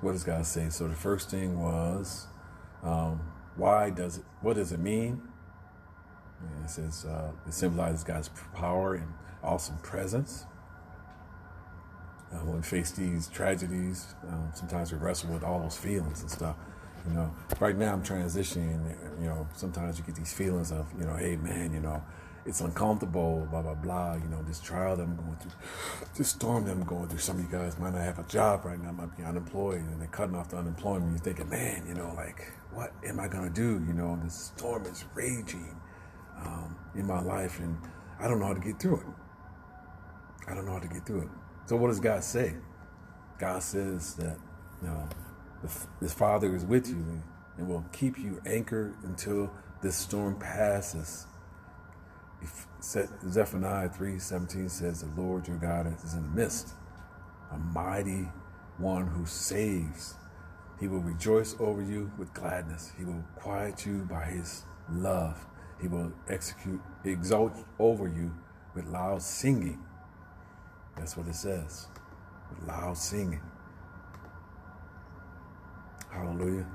What 0.00 0.12
does 0.12 0.24
God 0.24 0.46
say? 0.46 0.68
So 0.70 0.88
the 0.88 0.94
first 0.94 1.30
thing 1.30 1.60
was, 1.60 2.26
um, 2.82 3.20
why 3.56 3.90
does 3.90 4.18
it? 4.18 4.24
What 4.40 4.56
does 4.56 4.72
it 4.72 4.80
mean? 4.80 5.22
And 6.40 6.64
it 6.64 6.70
says 6.70 7.04
uh, 7.04 7.30
it 7.46 7.54
symbolizes 7.54 8.02
God's 8.02 8.30
power 8.54 8.94
and 8.94 9.06
awesome 9.42 9.76
presence. 9.78 10.46
Uh, 12.32 12.36
when 12.38 12.56
we 12.56 12.62
face 12.62 12.90
these 12.92 13.28
tragedies, 13.28 14.14
um, 14.28 14.50
sometimes 14.54 14.90
we 14.90 14.98
wrestle 14.98 15.30
with 15.32 15.44
all 15.44 15.60
those 15.60 15.76
feelings 15.76 16.22
and 16.22 16.30
stuff. 16.30 16.56
You 17.06 17.14
know, 17.14 17.34
right 17.60 17.76
now 17.76 17.92
I'm 17.92 18.02
transitioning. 18.02 18.96
You 19.20 19.26
know, 19.26 19.46
sometimes 19.54 19.98
you 19.98 20.04
get 20.04 20.14
these 20.14 20.32
feelings 20.32 20.72
of, 20.72 20.86
you 20.98 21.04
know, 21.04 21.14
hey 21.14 21.36
man, 21.36 21.72
you 21.72 21.80
know, 21.80 22.02
it's 22.44 22.60
uncomfortable, 22.60 23.46
blah 23.50 23.62
blah 23.62 23.74
blah. 23.74 24.14
You 24.14 24.28
know, 24.28 24.42
this 24.42 24.60
trial 24.60 24.96
that 24.96 25.02
I'm 25.02 25.16
going 25.16 25.36
through, 25.36 25.52
this 26.16 26.28
storm 26.28 26.64
that 26.64 26.72
I'm 26.72 26.84
going 26.84 27.08
through. 27.08 27.18
Some 27.18 27.38
of 27.38 27.44
you 27.44 27.50
guys 27.50 27.78
might 27.78 27.92
not 27.92 28.02
have 28.02 28.18
a 28.18 28.24
job 28.24 28.64
right 28.64 28.80
now, 28.82 28.92
might 28.92 29.16
be 29.16 29.22
unemployed, 29.22 29.80
and 29.80 30.00
they're 30.00 30.08
cutting 30.08 30.34
off 30.34 30.50
the 30.50 30.56
unemployment. 30.56 31.10
You're 31.10 31.18
thinking, 31.18 31.48
man, 31.48 31.84
you 31.86 31.94
know, 31.94 32.12
like 32.16 32.52
what 32.72 32.92
am 33.06 33.20
I 33.20 33.28
gonna 33.28 33.50
do? 33.50 33.82
You 33.86 33.92
know, 33.92 34.18
this 34.22 34.52
storm 34.56 34.86
is 34.86 35.04
raging 35.14 35.80
um, 36.44 36.76
in 36.94 37.06
my 37.06 37.20
life, 37.20 37.60
and 37.60 37.78
I 38.18 38.28
don't 38.28 38.40
know 38.40 38.46
how 38.46 38.54
to 38.54 38.60
get 38.60 38.80
through 38.80 39.00
it. 39.00 39.06
I 40.48 40.54
don't 40.54 40.66
know 40.66 40.72
how 40.72 40.80
to 40.80 40.88
get 40.88 41.06
through 41.06 41.22
it. 41.22 41.28
So 41.66 41.76
what 41.76 41.88
does 41.88 42.00
God 42.00 42.24
say? 42.24 42.54
God 43.38 43.62
says 43.62 44.14
that 44.16 44.36
you 44.80 44.88
know, 44.88 45.08
His 46.00 46.12
Father 46.12 46.54
is 46.54 46.64
with 46.64 46.88
you 46.88 47.22
and 47.56 47.68
will 47.68 47.84
keep 47.92 48.18
you 48.18 48.40
anchored 48.46 48.94
until 49.04 49.52
this 49.82 49.96
storm 49.96 50.38
passes 50.38 51.26
Zephaniah 52.82 53.88
3:17 53.88 54.68
says, 54.68 55.00
"The 55.00 55.20
Lord 55.20 55.46
your 55.46 55.58
God 55.58 55.86
is 56.02 56.14
in 56.14 56.22
the 56.22 56.28
midst, 56.28 56.74
a 57.50 57.58
mighty 57.58 58.30
one 58.78 59.06
who 59.06 59.24
saves. 59.26 60.16
He 60.80 60.88
will 60.88 61.00
rejoice 61.00 61.54
over 61.60 61.80
you 61.80 62.10
with 62.18 62.34
gladness. 62.34 62.92
He 62.96 63.04
will 63.04 63.24
quiet 63.36 63.86
you 63.86 63.98
by 64.04 64.24
his 64.24 64.64
love. 64.90 65.46
He 65.80 65.86
will 65.86 66.12
execute 66.28 66.80
exalt 67.04 67.52
over 67.78 68.08
you 68.08 68.34
with 68.74 68.86
loud 68.86 69.22
singing." 69.22 69.84
That's 70.96 71.16
what 71.16 71.28
it 71.28 71.36
says. 71.36 71.88
With 72.50 72.68
loud 72.68 72.96
singing. 72.96 73.42
Hallelujah. 76.10 76.66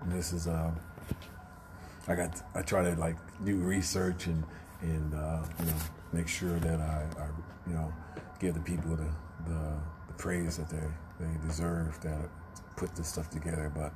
And 0.00 0.12
this 0.12 0.32
is 0.32 0.48
um 0.48 0.80
I 2.08 2.14
got 2.14 2.42
I 2.54 2.62
try 2.62 2.82
to 2.82 2.94
like 2.96 3.16
do 3.44 3.56
research 3.56 4.26
and 4.26 4.44
and 4.80 5.14
uh, 5.14 5.42
you 5.58 5.66
know 5.66 5.74
make 6.12 6.28
sure 6.28 6.58
that 6.60 6.80
I, 6.80 7.06
I 7.20 7.26
you 7.66 7.74
know 7.74 7.92
give 8.40 8.54
the 8.54 8.60
people 8.60 8.96
the, 8.96 9.08
the, 9.46 9.74
the 10.08 10.14
praise 10.14 10.56
that 10.56 10.68
they 10.68 10.82
they 11.20 11.46
deserve 11.46 12.00
that 12.02 12.28
put 12.76 12.94
this 12.96 13.08
stuff 13.08 13.30
together. 13.30 13.70
But 13.74 13.92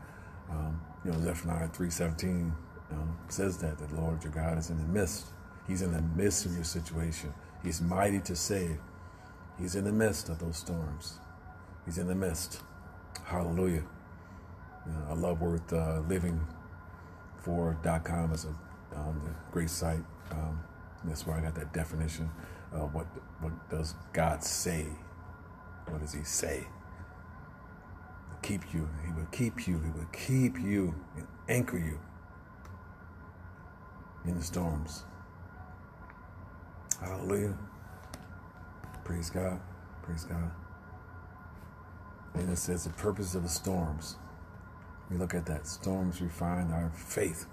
um, 0.51 0.81
you 1.05 1.13
know 1.13 1.21
Zephaniah 1.21 1.69
three 1.69 1.91
seventeen 1.91 2.53
um, 2.93 3.17
says 3.29 3.59
that 3.59 3.79
the 3.79 3.95
Lord 4.01 4.23
your 4.23 4.33
God 4.33 4.59
is 4.59 4.71
in 4.71 4.79
the 4.79 4.85
midst. 4.85 5.27
He's 5.67 5.83
in 5.83 5.93
the 5.93 6.03
midst 6.03 6.45
of 6.47 6.55
your 6.55 6.65
situation. 6.65 7.33
He's 7.63 7.81
mighty 7.81 8.21
to 8.21 8.37
save. 8.37 8.79
He's 9.59 9.77
in 9.77 9.85
the 9.85 9.93
midst 9.93 10.29
of 10.29 10.39
those 10.39 10.59
storms. 10.59 11.19
He's 11.87 11.99
in 11.99 12.07
the 12.07 12.15
midst. 12.15 12.61
Hallelujah. 13.25 13.85
You 14.87 14.93
know, 14.93 15.07
I 15.09 15.15
love 15.15 15.41
worth 15.41 15.73
uh, 15.73 16.01
living 16.09 16.41
for.com 17.45 18.33
is 18.33 18.47
a 18.47 18.99
um, 18.99 19.21
great 19.53 19.71
site. 19.71 20.05
Um, 20.31 20.61
that's 21.05 21.27
where 21.27 21.37
I 21.37 21.41
got 21.41 21.55
that 21.57 21.73
definition 21.75 22.31
of 22.73 22.95
what 22.95 23.07
what 23.41 23.53
does 23.71 23.95
God 24.13 24.43
say? 24.43 24.87
What 25.89 26.01
does 26.01 26.15
He 26.15 26.25
say? 26.25 26.67
Keep 28.43 28.73
you. 28.73 28.89
He 29.07 29.13
will 29.13 29.27
keep 29.27 29.67
you. 29.67 29.79
He 29.81 29.91
will 29.91 30.09
keep 30.13 30.59
you 30.59 30.95
and 31.17 31.27
anchor 31.49 31.79
you 31.79 31.99
in 34.25 34.37
the 34.39 34.45
storms. 34.45 35.05
Hallelujah. 37.01 37.55
Praise 39.05 39.29
God. 39.29 39.61
Praise 40.03 40.25
God. 40.25 40.51
And 42.35 42.51
it 42.51 42.59
says 42.59 42.85
the 42.85 42.91
purpose 42.91 43.35
of 43.35 43.43
the 43.43 43.49
storms 43.49 44.17
we 45.11 45.17
look 45.17 45.35
at 45.35 45.47
that. 45.47 45.67
Storms 45.67 46.21
refine 46.21 46.71
our 46.71 46.91
faith. 46.91 47.47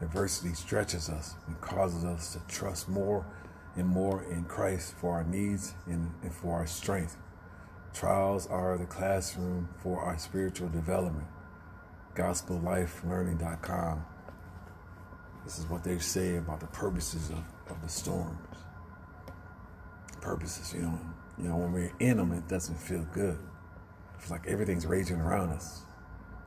Adversity 0.00 0.54
stretches 0.54 1.08
us 1.08 1.34
and 1.46 1.60
causes 1.60 2.04
us 2.04 2.32
to 2.32 2.40
trust 2.46 2.88
more 2.88 3.26
and 3.76 3.86
more 3.86 4.24
in 4.24 4.44
Christ 4.44 4.94
for 4.94 5.14
our 5.14 5.24
needs 5.24 5.74
and, 5.86 6.12
and 6.22 6.32
for 6.32 6.54
our 6.54 6.66
strength. 6.66 7.16
Trials 7.94 8.46
are 8.46 8.76
the 8.78 8.86
classroom 8.86 9.68
for 9.78 10.00
our 10.00 10.18
spiritual 10.18 10.68
development. 10.68 11.26
GospelLifeLearning.com. 12.14 14.04
This 15.44 15.58
is 15.58 15.66
what 15.66 15.82
they 15.82 15.98
say 15.98 16.36
about 16.36 16.60
the 16.60 16.66
purposes 16.66 17.30
of, 17.30 17.42
of 17.70 17.80
the 17.82 17.88
storms. 17.88 18.38
Purposes, 20.20 20.74
you 20.74 20.82
know, 20.82 20.98
you 21.38 21.48
know, 21.48 21.56
when 21.56 21.72
we're 21.72 21.92
in 22.00 22.18
them, 22.18 22.32
it 22.32 22.46
doesn't 22.48 22.78
feel 22.78 23.06
good. 23.12 23.38
It's 24.18 24.30
like 24.30 24.46
everything's 24.46 24.86
raging 24.86 25.20
around 25.20 25.50
us. 25.50 25.82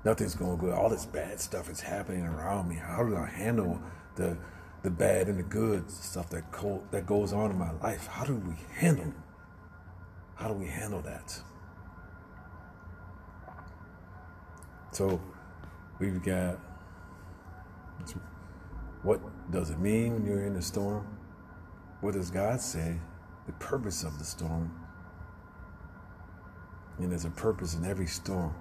Nothing's 0.04 0.36
going 0.36 0.58
good. 0.58 0.74
All 0.74 0.90
this 0.90 1.06
bad 1.06 1.40
stuff 1.40 1.70
is 1.70 1.80
happening 1.80 2.24
around 2.24 2.68
me. 2.68 2.76
How 2.76 3.04
do 3.04 3.16
I 3.16 3.28
handle 3.28 3.82
the 4.16 4.38
the 4.84 4.90
bad 4.90 5.28
and 5.28 5.38
the 5.38 5.44
good 5.44 5.90
stuff 5.92 6.30
that 6.32 6.52
co- 6.52 6.84
that 6.92 7.06
goes 7.06 7.34
on 7.34 7.52
in 7.52 7.58
my 7.58 7.72
life? 7.72 8.08
How 8.08 8.26
do 8.26 8.36
we 8.36 8.56
handle? 8.76 9.14
How 10.36 10.48
do 10.48 10.54
we 10.56 10.66
handle 10.66 11.02
that? 11.02 11.40
So 14.92 15.22
we've 16.00 16.22
got 16.24 16.60
what 19.04 19.22
does 19.52 19.70
it 19.70 19.80
mean 19.80 20.14
when 20.14 20.26
you're 20.26 20.46
in 20.46 20.56
a 20.56 20.62
storm? 20.62 21.08
What 22.02 22.14
does 22.14 22.32
God 22.32 22.60
say? 22.60 23.00
The 23.46 23.54
purpose 23.54 24.04
of 24.04 24.18
the 24.20 24.26
storm. 24.26 24.72
And 27.02 27.12
there's 27.12 27.26
a 27.26 27.32
purpose 27.32 27.76
in 27.76 27.86
every 27.86 28.08
storm. 28.08 28.54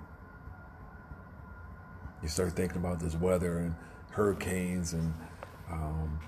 You 2.22 2.28
start 2.28 2.52
thinking 2.52 2.78
about 2.78 3.00
this 3.00 3.14
weather 3.14 3.58
and 3.58 3.74
hurricanes 4.10 4.92
and 4.92 5.14
um, 5.70 6.18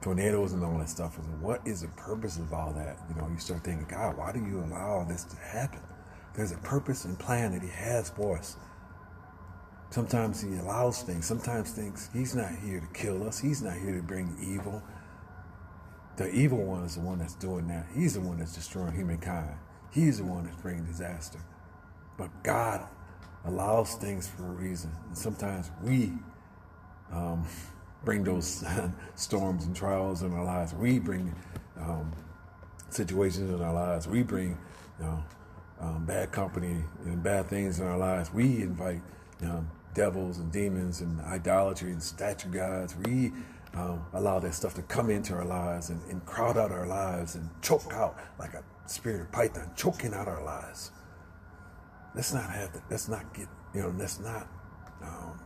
tornadoes 0.00 0.52
and 0.52 0.64
all 0.64 0.78
that 0.78 0.88
stuff. 0.88 1.18
What 1.40 1.66
is 1.66 1.82
the 1.82 1.88
purpose 1.88 2.38
of 2.38 2.52
all 2.52 2.72
that? 2.72 2.98
You 3.08 3.20
know, 3.20 3.28
you 3.28 3.38
start 3.38 3.64
thinking, 3.64 3.86
God, 3.88 4.16
why 4.16 4.32
do 4.32 4.40
you 4.40 4.60
allow 4.60 4.98
all 4.98 5.04
this 5.04 5.24
to 5.24 5.36
happen? 5.36 5.80
There's 6.34 6.52
a 6.52 6.58
purpose 6.58 7.04
and 7.04 7.18
plan 7.18 7.52
that 7.52 7.62
He 7.62 7.68
has 7.68 8.10
for 8.10 8.38
us. 8.38 8.56
Sometimes 9.90 10.40
He 10.40 10.56
allows 10.58 11.02
things. 11.02 11.26
Sometimes 11.26 11.72
things, 11.72 12.10
He's 12.12 12.34
not 12.34 12.50
here 12.64 12.80
to 12.80 12.86
kill 12.88 13.26
us. 13.26 13.38
He's 13.38 13.62
not 13.62 13.76
here 13.76 13.96
to 13.96 14.02
bring 14.02 14.36
evil. 14.40 14.82
The 16.16 16.30
evil 16.30 16.64
one 16.64 16.84
is 16.84 16.96
the 16.96 17.00
one 17.00 17.18
that's 17.18 17.34
doing 17.34 17.68
that. 17.68 17.86
He's 17.94 18.14
the 18.14 18.20
one 18.20 18.38
that's 18.38 18.54
destroying 18.54 18.92
humankind. 18.92 19.56
He's 19.90 20.18
the 20.18 20.24
one 20.24 20.44
that's 20.44 20.60
bringing 20.60 20.84
disaster. 20.84 21.38
But 22.16 22.30
God 22.42 22.86
allows 23.44 23.94
things 23.94 24.28
for 24.28 24.44
a 24.44 24.50
reason. 24.50 24.90
And 25.06 25.16
sometimes 25.16 25.70
we 25.82 26.12
um, 27.12 27.46
bring 28.04 28.24
those 28.24 28.64
storms 29.14 29.64
and 29.64 29.74
trials 29.74 30.22
in 30.22 30.32
our 30.32 30.44
lives. 30.44 30.74
We 30.74 30.98
bring 30.98 31.34
um, 31.78 32.12
situations 32.90 33.50
in 33.50 33.62
our 33.62 33.72
lives. 33.72 34.06
We 34.06 34.22
bring 34.22 34.58
you 34.98 35.04
know, 35.04 35.24
um, 35.80 36.04
bad 36.04 36.32
company 36.32 36.82
and 37.04 37.22
bad 37.22 37.48
things 37.48 37.80
in 37.80 37.86
our 37.86 37.98
lives. 37.98 38.32
We 38.32 38.62
invite 38.62 39.00
you 39.40 39.48
know, 39.48 39.66
devils 39.94 40.38
and 40.38 40.50
demons 40.52 41.00
and 41.00 41.20
idolatry 41.22 41.92
and 41.92 42.02
statue 42.02 42.50
gods. 42.50 42.94
We 43.04 43.32
um, 43.78 44.04
allow 44.12 44.40
that 44.40 44.54
stuff 44.54 44.74
to 44.74 44.82
come 44.82 45.08
into 45.10 45.34
our 45.34 45.44
lives 45.44 45.90
and, 45.90 46.00
and 46.10 46.24
crowd 46.26 46.58
out 46.58 46.72
our 46.72 46.86
lives 46.86 47.36
and 47.36 47.48
choke 47.62 47.92
out 47.92 48.18
like 48.38 48.54
a 48.54 48.64
spirit 48.86 49.20
of 49.20 49.32
python, 49.32 49.70
choking 49.76 50.14
out 50.14 50.26
our 50.26 50.42
lives. 50.42 50.90
Let's 52.14 52.34
not 52.34 52.50
have 52.50 52.72
that. 52.72 52.82
Let's 52.90 53.08
not 53.08 53.32
get, 53.34 53.46
you 53.74 53.82
know, 53.82 53.94
let's 53.96 54.18
not 54.18 54.48
um, 55.02 55.38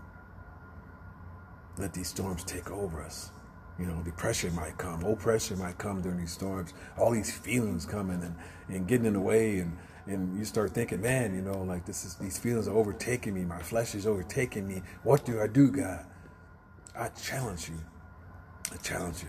let 1.77 1.93
these 1.93 2.09
storms 2.09 2.45
take 2.45 2.71
over 2.71 3.03
us. 3.03 3.33
You 3.79 3.87
know, 3.87 4.01
depression 4.03 4.55
might 4.55 4.79
come, 4.79 5.03
oppression 5.05 5.59
might 5.59 5.79
come 5.79 6.01
during 6.03 6.19
these 6.19 6.33
storms, 6.33 6.73
all 6.97 7.11
these 7.11 7.35
feelings 7.35 7.85
coming 7.85 8.23
and, 8.23 8.37
and 8.69 8.87
getting 8.87 9.07
in 9.07 9.15
the 9.15 9.21
way 9.21 9.59
and, 9.59 9.77
and 10.07 10.39
you 10.39 10.45
start 10.45 10.73
thinking, 10.73 11.01
man, 11.01 11.35
you 11.35 11.43
know, 11.43 11.63
like 11.63 11.85
this 11.85 12.05
is 12.05 12.15
these 12.17 12.39
feelings 12.39 12.69
are 12.69 12.77
overtaking 12.77 13.35
me, 13.35 13.45
my 13.45 13.61
flesh 13.61 13.95
is 13.95 14.07
overtaking 14.07 14.67
me. 14.67 14.83
What 15.03 15.25
do 15.25 15.41
I 15.41 15.47
do, 15.47 15.71
God? 15.71 16.05
I 16.95 17.09
challenge 17.09 17.69
you. 17.69 17.79
I 18.73 18.77
challenge 18.79 19.23
you 19.23 19.29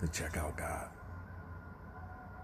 to 0.00 0.12
check 0.12 0.36
out 0.36 0.56
God 0.56 0.88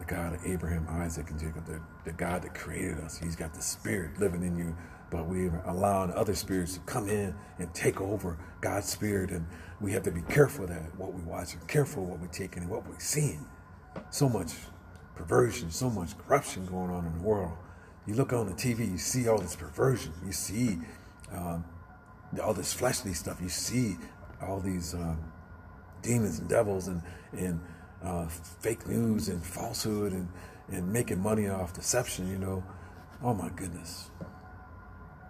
the 0.00 0.06
God 0.06 0.34
of 0.34 0.44
Abraham, 0.46 0.86
Isaac, 0.88 1.30
and 1.30 1.38
Jacob, 1.38 1.66
the, 1.66 1.80
the 2.04 2.12
God 2.12 2.42
that 2.42 2.54
created 2.54 2.98
us. 3.00 3.18
He's 3.18 3.36
got 3.36 3.52
the 3.54 3.60
spirit 3.60 4.18
living 4.18 4.42
in 4.42 4.56
you, 4.56 4.74
but 5.10 5.26
we're 5.26 5.62
allowing 5.66 6.10
other 6.12 6.34
spirits 6.34 6.74
to 6.74 6.80
come 6.80 7.08
in 7.08 7.34
and 7.58 7.72
take 7.74 8.00
over 8.00 8.38
God's 8.62 8.88
spirit. 8.88 9.30
And 9.30 9.46
we 9.80 9.92
have 9.92 10.02
to 10.04 10.10
be 10.10 10.22
careful 10.22 10.66
that 10.66 10.96
what 10.96 11.12
we 11.12 11.20
watch 11.22 11.52
and 11.52 11.68
careful 11.68 12.06
what 12.06 12.18
we're 12.18 12.28
taking 12.28 12.62
and 12.62 12.70
what 12.70 12.88
we're 12.88 12.98
seeing. 12.98 13.44
So 14.08 14.28
much 14.28 14.54
perversion, 15.14 15.70
so 15.70 15.90
much 15.90 16.16
corruption 16.16 16.64
going 16.64 16.90
on 16.90 17.04
in 17.04 17.12
the 17.12 17.22
world. 17.22 17.52
You 18.06 18.14
look 18.14 18.32
on 18.32 18.46
the 18.46 18.54
TV, 18.54 18.90
you 18.90 18.98
see 18.98 19.28
all 19.28 19.38
this 19.38 19.54
perversion. 19.54 20.12
You 20.24 20.32
see 20.32 20.78
um, 21.30 21.62
all 22.42 22.54
this 22.54 22.72
fleshly 22.72 23.12
stuff. 23.12 23.38
You 23.42 23.50
see 23.50 23.98
all 24.42 24.60
these 24.60 24.94
um, 24.94 25.18
demons 26.02 26.38
and 26.38 26.48
devils 26.48 26.88
and 26.88 27.02
and 27.32 27.60
uh, 28.02 28.26
fake 28.28 28.86
news 28.86 29.28
and 29.28 29.44
falsehood 29.44 30.12
and, 30.12 30.28
and 30.68 30.90
making 30.92 31.20
money 31.20 31.48
off 31.48 31.72
deception, 31.72 32.30
you 32.30 32.38
know. 32.38 32.64
Oh 33.22 33.34
my 33.34 33.50
goodness. 33.50 34.10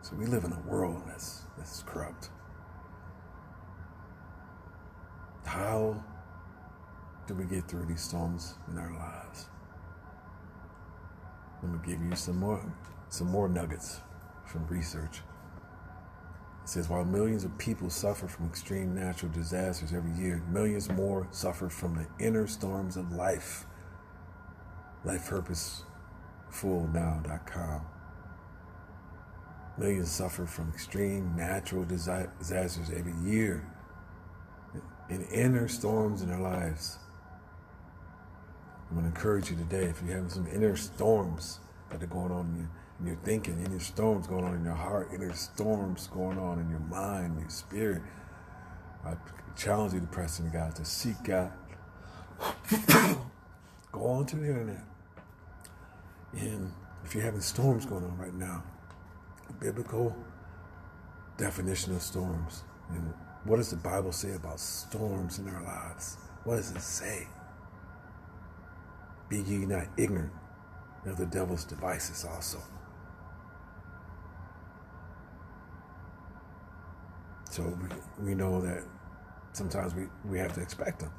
So 0.03 0.15
we 0.17 0.27
live 0.27 0.45
in 0.45 0.53
a 0.53 0.61
world 0.61 1.03
that's, 1.07 1.43
that's 1.59 1.83
corrupt. 1.83 2.31
How 5.45 6.03
do 7.27 7.35
we 7.35 7.45
get 7.45 7.69
through 7.69 7.87
these 7.87 8.03
storms 8.03 8.55
in 8.71 8.79
our 8.79 8.93
lives? 8.93 9.49
Let 11.63 11.73
me 11.73 11.79
give 11.85 12.03
you 12.03 12.15
some 12.17 12.39
more 12.39 12.61
some 13.11 13.27
more 13.27 13.49
nuggets 13.49 14.01
from 14.47 14.67
research. 14.69 15.21
Says 16.71 16.89
while 16.89 17.05
millions 17.05 17.43
of 17.43 17.59
people 17.59 17.91
suffer 17.91 18.29
from 18.29 18.47
extreme 18.47 18.95
natural 18.95 19.33
disasters 19.33 19.93
every 19.93 20.13
year, 20.13 20.41
millions 20.53 20.89
more 20.89 21.27
suffer 21.33 21.69
from 21.69 21.97
the 21.97 22.07
inner 22.25 22.47
storms 22.47 22.97
of 22.97 23.11
life. 23.11 23.67
LifePurposeFullNow.com. 25.05 27.81
Millions 29.79 30.13
suffer 30.13 30.47
from 30.47 30.71
extreme 30.73 31.35
natural 31.35 31.85
disasters 31.85 32.93
every 32.97 33.17
year 33.29 33.67
in 35.09 35.25
inner 35.25 35.67
storms 35.67 36.23
in 36.23 36.29
their 36.29 36.39
lives. 36.39 36.99
I'm 38.89 38.97
going 38.97 39.11
to 39.11 39.17
encourage 39.17 39.51
you 39.51 39.57
today 39.57 39.87
if 39.87 40.01
you're 40.01 40.15
having 40.15 40.31
some 40.31 40.47
inner 40.47 40.77
storms 40.77 41.59
that 41.91 42.01
are 42.01 42.07
going 42.07 42.31
on 42.31 42.47
in 42.47 42.59
you 42.61 42.69
in 43.01 43.07
your 43.07 43.17
thinking, 43.17 43.65
any 43.65 43.79
storms 43.79 44.27
going 44.27 44.45
on 44.45 44.55
in 44.55 44.65
your 44.65 44.75
heart, 44.75 45.11
any 45.15 45.33
storms 45.33 46.07
going 46.09 46.39
on 46.39 46.59
in 46.59 46.69
your 46.69 46.81
mind, 46.81 47.41
your 47.41 47.49
spirit. 47.49 48.03
I 49.05 49.15
challenge 49.57 49.95
you 49.95 50.01
to 50.01 50.07
press 50.07 50.39
into 50.39 50.53
God, 50.53 50.77
to 50.77 50.85
seek 50.85 51.23
God. 51.25 51.53
Go 53.93 54.07
on 54.07 54.27
to 54.27 54.37
the 54.37 54.47
internet. 54.47 54.85
And 56.33 56.73
if 57.05 57.15
you're 57.15 57.25
having 57.25 57.41
storms 57.41 57.87
going 57.87 58.05
on 58.05 58.17
right 58.19 58.35
now, 58.35 58.63
biblical 59.59 60.15
definition 61.37 61.95
of 61.95 62.03
storms. 62.03 62.63
And 62.91 63.15
what 63.45 63.57
does 63.57 63.71
the 63.71 63.77
Bible 63.77 64.13
say 64.13 64.35
about 64.35 64.61
storms 64.61 65.39
in 65.39 65.49
our 65.49 65.63
lives? 65.63 66.19
What 66.45 66.57
does 66.57 66.71
it 66.71 66.83
say? 66.83 67.27
Be 69.29 69.41
ye 69.41 69.59
not 69.65 69.87
ignorant 69.97 70.33
of 71.07 71.17
the 71.17 71.27
devil's 71.27 71.65
devices 71.65 72.25
also. 72.25 72.63
So 77.51 77.63
we, 77.63 78.29
we 78.29 78.35
know 78.35 78.61
that 78.61 78.85
sometimes 79.53 79.95
we, 79.95 80.05
we 80.25 80.39
have 80.39 80.53
to 80.55 80.61
expect 80.61 81.01
them. 81.01 81.11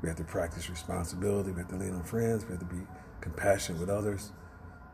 We 0.00 0.08
have 0.08 0.16
to 0.16 0.24
practice 0.24 0.70
responsibility. 0.70 1.50
We 1.50 1.58
have 1.58 1.68
to 1.68 1.76
lean 1.76 1.94
on 1.94 2.02
friends. 2.02 2.44
We 2.44 2.52
have 2.52 2.60
to 2.60 2.74
be 2.74 2.86
compassionate 3.20 3.80
with 3.80 3.90
others. 3.90 4.32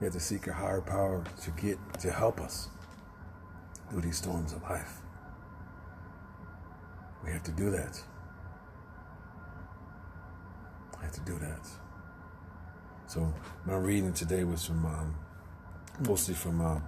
We 0.01 0.07
have 0.07 0.15
to 0.15 0.21
seek 0.21 0.49
a 0.49 0.53
higher 0.53 0.81
power 0.81 1.23
to 1.43 1.51
get 1.53 1.79
to 2.01 2.11
help 2.11 2.41
us 2.41 2.69
through 3.89 4.01
these 4.01 4.19
storms 4.19 4.53
of 4.53 4.63
life. 4.63 5.01
We 7.25 7.31
have 7.31 7.45
to 7.45 7.53
do 7.53 7.71
that. 7.71 8.03
I 10.99 11.05
have 11.05 11.13
to 11.13 11.21
do 11.21 11.39
that. 11.39 11.69
So 13.07 13.33
my 13.65 13.77
reading 13.77 14.13
today 14.13 14.43
was 14.43 14.65
from 14.65 14.85
um, 14.87 15.15
mostly 16.09 16.35
from 16.35 16.61
uh, 16.61 16.81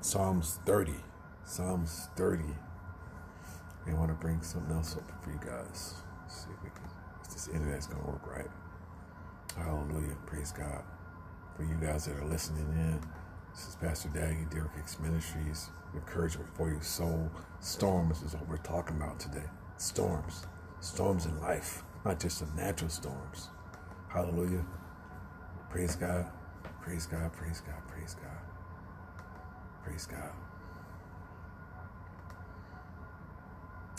Psalms 0.00 0.58
30. 0.66 0.94
Psalms 1.44 2.08
30. 2.16 2.44
We 3.86 3.94
want 3.94 4.08
to 4.10 4.14
bring 4.14 4.42
something 4.42 4.74
else 4.76 4.96
up 4.96 5.04
for 5.24 5.30
you 5.30 5.38
guys. 5.38 5.94
Let's 6.22 6.44
see 6.44 6.50
if 6.56 6.62
we 6.64 6.70
can, 6.70 6.88
if 7.24 7.30
this 7.30 7.48
internet's 7.48 7.86
to 7.88 7.96
work 7.96 8.26
right. 8.26 8.50
Hallelujah. 9.56 10.16
Praise 10.26 10.52
God. 10.52 10.84
For 11.56 11.64
you 11.64 11.76
guys 11.76 12.06
that 12.06 12.16
are 12.18 12.26
listening 12.26 12.66
in, 12.72 13.00
This 13.54 13.68
is 13.68 13.76
Pastor 13.76 14.08
Daggy, 14.10 14.50
Derek 14.50 14.74
Hicks 14.76 14.98
Ministries. 15.00 15.70
Encouragement 15.94 16.48
for 16.56 16.70
your 16.70 16.82
soul. 16.82 17.30
Storms 17.60 18.22
is 18.22 18.34
what 18.34 18.48
we're 18.48 18.56
talking 18.58 18.96
about 18.96 19.20
today. 19.20 19.44
Storms. 19.78 20.46
Storms 20.80 21.26
in 21.26 21.40
life, 21.40 21.82
not 22.04 22.20
just 22.20 22.40
the 22.40 22.62
natural 22.62 22.90
storms. 22.90 23.50
Hallelujah. 24.08 24.64
Praise 25.70 25.96
God. 25.96 26.26
Praise 26.82 27.06
God. 27.06 27.32
Praise 27.34 27.62
God. 27.62 27.88
Praise 27.88 28.16
God. 28.16 28.62
Praise 29.84 30.06
God. 30.06 30.32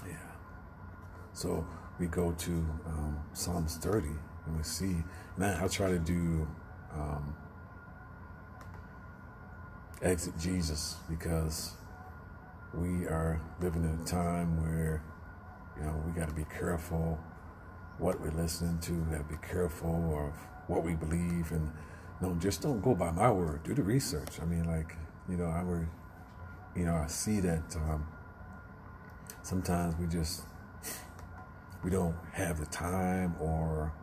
Yeah. 0.07 0.15
So 1.43 1.67
we 1.99 2.05
go 2.07 2.31
to 2.31 2.51
um, 2.51 3.19
Psalms 3.33 3.75
30 3.75 4.07
and 4.07 4.55
we 4.55 4.63
see, 4.63 4.95
and 5.35 5.43
I, 5.43 5.67
try 5.67 5.89
to 5.89 5.99
do 5.99 6.47
um, 6.93 7.35
exegesis 10.01 10.95
because 11.09 11.73
we 12.73 13.07
are 13.07 13.41
living 13.59 13.83
in 13.83 13.99
a 14.01 14.05
time 14.05 14.55
where, 14.63 15.03
you 15.77 15.83
know, 15.83 16.01
we 16.07 16.17
got 16.17 16.29
to 16.29 16.33
be 16.33 16.45
careful 16.45 17.19
what 17.97 18.21
we're 18.21 18.31
listening 18.31 18.79
to. 18.79 18.93
We 18.93 19.17
got 19.17 19.27
to 19.27 19.35
be 19.35 19.45
careful 19.45 20.25
of 20.25 20.33
what 20.69 20.85
we 20.85 20.93
believe, 20.93 21.51
and 21.51 21.69
no, 22.21 22.35
just 22.35 22.61
don't 22.61 22.81
go 22.81 22.95
by 22.95 23.11
my 23.11 23.29
word. 23.29 23.63
Do 23.63 23.73
the 23.73 23.83
research. 23.83 24.39
I 24.41 24.45
mean, 24.45 24.63
like, 24.63 24.95
you 25.27 25.35
know, 25.35 25.47
I 25.47 25.61
were, 25.61 25.89
you 26.73 26.85
know, 26.85 26.95
I 26.95 27.07
see 27.07 27.41
that 27.41 27.75
um, 27.75 28.07
sometimes 29.41 29.97
we 29.97 30.07
just 30.07 30.43
we 31.83 31.89
don't 31.89 32.15
have 32.31 32.59
the 32.59 32.65
time 32.67 33.35
or 33.39 33.93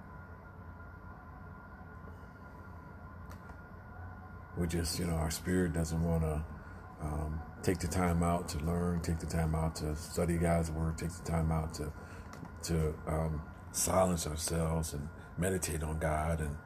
we 4.58 4.66
just 4.66 4.98
you 4.98 5.06
know 5.06 5.14
our 5.14 5.30
spirit 5.30 5.72
doesn't 5.72 6.02
want 6.02 6.22
to 6.22 6.44
um, 7.02 7.40
take 7.62 7.78
the 7.78 7.88
time 7.88 8.22
out 8.22 8.48
to 8.48 8.58
learn 8.58 9.00
take 9.00 9.18
the 9.18 9.26
time 9.26 9.54
out 9.54 9.74
to 9.74 9.94
study 9.96 10.36
god's 10.36 10.70
word 10.70 10.98
take 10.98 11.10
the 11.10 11.30
time 11.30 11.50
out 11.50 11.72
to 11.72 11.90
to 12.62 12.94
um, 13.06 13.40
silence 13.72 14.26
ourselves 14.26 14.92
and 14.94 15.08
meditate 15.38 15.82
on 15.82 15.98
god. 15.98 16.40
And 16.40 16.56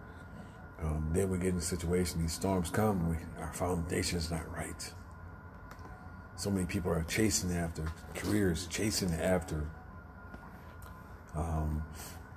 um, 0.83 1.11
then 1.13 1.31
we 1.31 1.39
get 1.39 1.49
in 1.49 1.59
a 1.59 1.63
situation 1.63 2.21
these 2.21 2.33
storms 2.33 2.71
come 2.71 3.09
we, 3.11 3.17
our 3.41 3.53
foundation 3.53 4.19
is 4.19 4.31
not 4.31 4.51
right. 4.53 4.93
So 6.37 6.51
many 6.51 6.67
people 6.67 6.91
are 6.91 7.05
chasing 7.05 7.53
after 7.53 7.85
careers 8.15 8.67
chasing 8.67 9.13
after 9.15 9.71
um, 11.37 11.83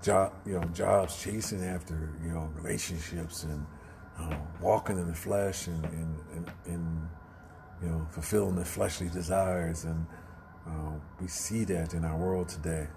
job 0.02 0.34
you 0.46 0.54
know 0.54 0.64
jobs 0.74 1.22
chasing 1.22 1.64
after 1.64 2.14
you 2.24 2.32
know 2.32 2.50
relationships 2.56 3.44
and 3.44 3.66
uh, 4.20 4.36
walking 4.62 4.98
in 4.98 5.08
the 5.08 5.14
flesh 5.14 5.68
and, 5.68 5.84
and, 5.86 6.20
and, 6.36 6.52
and, 6.66 7.10
you 7.82 7.90
know 7.90 8.08
fulfilling 8.12 8.56
the 8.56 8.66
fleshly 8.66 9.10
desires. 9.10 9.84
And 9.84 10.06
uh, 10.68 10.94
we 11.22 11.28
see 11.28 11.64
that 11.66 11.94
in 11.94 12.04
our 12.04 12.18
world 12.18 12.50
today. 12.50 12.88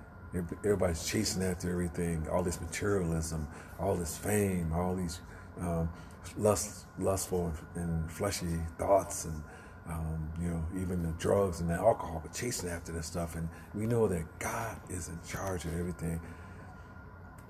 Everybody's 0.64 1.06
chasing 1.06 1.42
after 1.42 1.70
everything 1.70 2.26
all 2.30 2.44
this 2.44 2.60
materialism 2.60 3.48
all 3.80 3.96
this 3.96 4.16
fame 4.16 4.72
all 4.72 4.94
these 4.94 5.18
um, 5.60 5.88
lust, 6.36 6.86
lustful 6.98 7.52
and 7.74 8.10
fleshy 8.10 8.58
thoughts 8.78 9.24
and 9.24 9.42
um, 9.90 10.30
you 10.40 10.48
know 10.48 10.64
even 10.80 11.02
the 11.02 11.12
drugs 11.18 11.60
and 11.60 11.68
the 11.68 11.74
alcohol 11.74 12.20
but 12.22 12.32
chasing 12.32 12.70
after 12.70 12.92
that 12.92 13.04
stuff. 13.04 13.36
And 13.36 13.48
we 13.74 13.86
know 13.86 14.08
that 14.08 14.24
god 14.38 14.76
is 14.88 15.08
in 15.08 15.18
charge 15.26 15.64
of 15.64 15.78
everything 15.78 16.20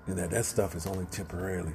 and 0.07 0.17
that 0.17 0.31
that 0.31 0.45
stuff 0.45 0.75
is 0.75 0.87
only 0.87 1.05
temporarily. 1.05 1.73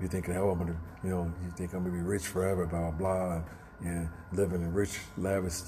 You're 0.00 0.08
thinking, 0.08 0.36
oh, 0.36 0.50
I'm 0.50 0.58
gonna, 0.58 0.76
you 1.04 1.10
know, 1.10 1.32
you 1.44 1.50
think 1.56 1.72
I'm 1.72 1.84
gonna 1.84 1.94
be 1.94 2.02
rich 2.02 2.26
forever, 2.26 2.66
blah 2.66 2.90
blah, 2.90 2.90
blah 2.90 3.42
and, 3.84 4.08
living 4.32 4.64
a 4.64 4.68
rich, 4.68 4.98
lavish, 5.16 5.60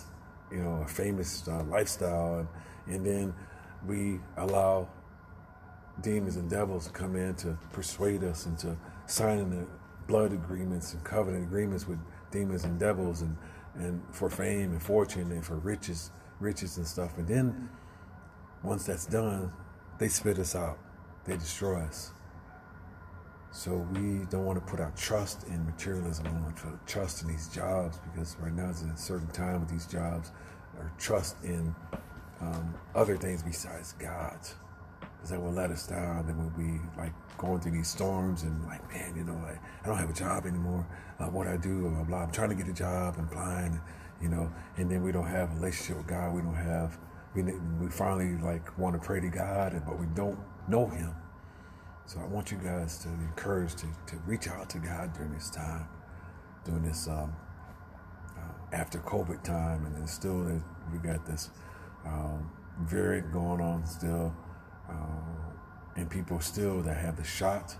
you 0.50 0.62
know, 0.62 0.82
a 0.84 0.88
famous 0.88 1.46
uh, 1.48 1.62
lifestyle, 1.64 2.38
and, 2.38 2.48
and 2.94 3.06
then 3.06 3.34
we 3.86 4.20
allow 4.36 4.88
demons 6.00 6.36
and 6.36 6.48
devils 6.48 6.86
to 6.86 6.92
come 6.92 7.16
in 7.16 7.34
to 7.34 7.56
persuade 7.72 8.24
us 8.24 8.46
into 8.46 8.76
signing 9.06 9.50
the 9.50 9.66
blood 10.06 10.32
agreements 10.32 10.92
and 10.94 11.04
covenant 11.04 11.44
agreements 11.44 11.86
with 11.86 11.98
demons 12.34 12.64
and 12.64 12.78
devils, 12.78 13.22
and 13.22 13.36
and 13.76 14.02
for 14.12 14.28
fame 14.28 14.72
and 14.72 14.82
fortune 14.82 15.32
and 15.32 15.44
for 15.44 15.56
riches, 15.56 16.10
riches 16.40 16.76
and 16.76 16.86
stuff, 16.86 17.16
and 17.18 17.26
then 17.26 17.68
once 18.62 18.84
that's 18.84 19.06
done, 19.06 19.52
they 19.98 20.08
spit 20.08 20.38
us 20.38 20.54
out, 20.54 20.78
they 21.24 21.36
destroy 21.36 21.80
us. 21.80 22.12
So 23.50 23.86
we 23.92 24.26
don't 24.30 24.44
want 24.44 24.58
to 24.58 24.70
put 24.70 24.80
our 24.80 24.92
trust 24.96 25.44
in 25.44 25.64
materialism. 25.64 26.24
We 26.24 26.42
want 26.42 26.56
to 26.58 26.78
trust 26.86 27.22
in 27.22 27.28
these 27.28 27.48
jobs 27.48 28.00
because 28.10 28.36
right 28.40 28.52
now 28.52 28.70
it's 28.70 28.82
a 28.82 28.96
certain 28.96 29.28
time 29.28 29.60
with 29.60 29.70
these 29.70 29.86
jobs, 29.86 30.32
or 30.76 30.90
trust 30.98 31.36
in 31.44 31.74
um, 32.40 32.74
other 32.94 33.16
things 33.16 33.42
besides 33.42 33.94
Because 35.24 35.38
that 35.38 35.42
will 35.42 35.52
let 35.52 35.70
us 35.70 35.86
down. 35.86 36.26
Then 36.26 36.36
we'll 36.36 36.50
be 36.50 36.78
like 36.98 37.14
going 37.38 37.58
through 37.58 37.72
these 37.72 37.88
storms 37.88 38.42
and 38.42 38.62
like, 38.66 38.86
man, 38.92 39.16
you 39.16 39.24
know, 39.24 39.40
like 39.42 39.58
I 39.82 39.86
don't 39.86 39.96
have 39.96 40.10
a 40.10 40.12
job 40.12 40.44
anymore. 40.44 40.86
Uh, 41.18 41.24
what 41.28 41.46
I 41.46 41.56
do, 41.56 41.88
blah, 41.88 42.04
blah, 42.04 42.18
I'm 42.24 42.30
trying 42.30 42.50
to 42.50 42.54
get 42.54 42.68
a 42.68 42.74
job 42.74 43.14
and 43.16 43.26
applying, 43.26 43.80
you 44.20 44.28
know, 44.28 44.52
and 44.76 44.90
then 44.90 45.02
we 45.02 45.12
don't 45.12 45.26
have 45.26 45.50
a 45.50 45.54
relationship 45.54 45.96
with 45.96 46.08
God. 46.08 46.34
We 46.34 46.42
don't 46.42 46.54
have, 46.54 46.98
we, 47.34 47.42
we 47.42 47.88
finally 47.88 48.36
like 48.42 48.76
want 48.76 49.00
to 49.00 49.06
pray 49.06 49.18
to 49.20 49.28
God, 49.28 49.80
but 49.86 49.98
we 49.98 50.04
don't 50.14 50.38
know 50.68 50.88
Him. 50.88 51.14
So 52.04 52.20
I 52.20 52.26
want 52.26 52.52
you 52.52 52.58
guys 52.58 52.98
to 52.98 53.08
encourage 53.08 53.76
to, 53.76 53.86
to 54.08 54.16
reach 54.26 54.46
out 54.46 54.68
to 54.68 54.78
God 54.78 55.14
during 55.14 55.32
this 55.32 55.48
time, 55.48 55.88
during 56.66 56.82
this 56.82 57.08
um, 57.08 57.34
uh, 58.36 58.76
after 58.76 58.98
COVID 58.98 59.42
time, 59.42 59.86
and 59.86 59.96
then 59.96 60.06
still 60.06 60.60
we 60.92 60.98
got 60.98 61.24
this 61.24 61.48
um, 62.04 62.50
variant 62.82 63.32
going 63.32 63.62
on 63.62 63.86
still, 63.86 64.34
uh, 64.88 65.24
and 65.96 66.10
people 66.10 66.40
still 66.40 66.82
that 66.82 66.96
have 66.96 67.16
the 67.16 67.24
shot, 67.24 67.74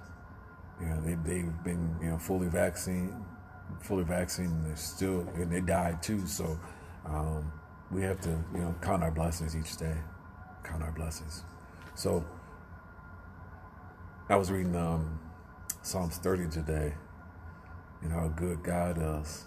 you 0.80 0.86
know, 0.86 1.00
they 1.00 1.14
they've 1.14 1.64
been 1.64 1.96
you 2.02 2.10
know 2.10 2.18
fully 2.18 2.48
vaccinated, 2.48 3.14
fully 3.80 4.04
vaccinated, 4.04 4.64
they're 4.64 4.76
still 4.76 5.20
and 5.34 5.50
they 5.50 5.60
died 5.60 6.02
too. 6.02 6.26
So 6.26 6.58
um, 7.06 7.52
we 7.90 8.02
have 8.02 8.20
to 8.22 8.30
you 8.52 8.60
know 8.60 8.74
count 8.82 9.02
our 9.02 9.10
blessings 9.10 9.56
each 9.56 9.76
day, 9.76 9.96
count 10.64 10.82
our 10.82 10.92
blessings. 10.92 11.44
So 11.94 12.24
I 14.28 14.36
was 14.36 14.50
reading 14.50 14.74
um, 14.74 15.20
Psalms 15.82 16.16
30 16.16 16.48
today, 16.48 16.94
and 18.02 18.10
how 18.10 18.28
good 18.28 18.62
God 18.62 18.98
is. 19.20 19.44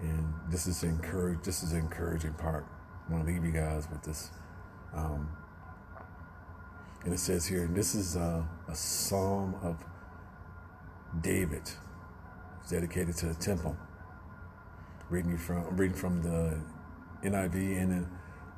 And 0.00 0.32
this 0.50 0.66
is 0.66 0.84
encourage. 0.84 1.42
This 1.42 1.62
is 1.62 1.72
encouraging 1.72 2.34
part. 2.34 2.66
I 3.08 3.12
want 3.12 3.26
to 3.26 3.32
leave 3.32 3.44
you 3.44 3.50
guys 3.50 3.88
with 3.90 4.02
this. 4.02 4.30
Um, 4.94 5.28
and 7.04 7.14
it 7.14 7.18
says 7.18 7.46
here, 7.46 7.68
this 7.72 7.94
is 7.94 8.16
a, 8.16 8.46
a 8.68 8.74
psalm 8.74 9.54
of 9.62 9.82
David, 11.20 11.70
dedicated 12.68 13.16
to 13.16 13.26
the 13.26 13.34
temple. 13.34 13.76
Reading 15.08 15.38
from, 15.38 15.64
I'm 15.66 15.76
reading 15.76 15.96
from 15.96 16.22
the 16.22 16.60
NIV 17.24 17.82
and 17.82 18.06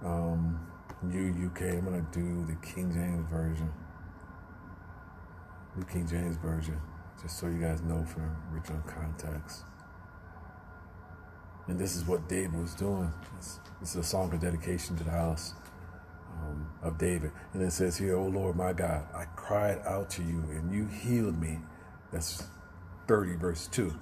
the 0.02 0.08
um, 0.08 0.66
UK. 1.02 1.62
I'm 1.78 1.84
to 1.84 2.18
do 2.18 2.44
the 2.46 2.56
King 2.66 2.92
James 2.92 3.30
version. 3.30 3.70
New 5.76 5.84
King 5.84 6.06
James 6.06 6.36
Version, 6.38 6.76
just 7.22 7.38
so 7.38 7.46
you 7.46 7.60
guys 7.60 7.80
know 7.82 8.04
from 8.04 8.36
original 8.52 8.82
context. 8.82 9.62
And 11.68 11.78
this 11.78 11.94
is 11.94 12.04
what 12.04 12.28
David 12.28 12.60
was 12.60 12.74
doing. 12.74 13.12
This 13.38 13.60
is 13.90 13.96
a 13.96 14.02
song 14.02 14.32
of 14.34 14.40
dedication 14.40 14.96
to 14.96 15.04
the 15.04 15.12
house 15.12 15.54
um, 16.32 16.70
of 16.82 16.98
David. 16.98 17.32
And 17.52 17.62
it 17.62 17.72
says 17.72 17.96
here, 17.96 18.16
O 18.16 18.26
Lord 18.26 18.56
my 18.56 18.72
God, 18.72 19.06
I 19.14 19.24
cried 19.36 19.80
out 19.86 20.10
to 20.10 20.22
you 20.22 20.44
and 20.50 20.72
you 20.72 20.86
healed 20.86 21.40
me. 21.40 21.58
That's 22.12 22.44
30, 23.08 23.36
verse 23.36 23.66
2. 23.68 23.92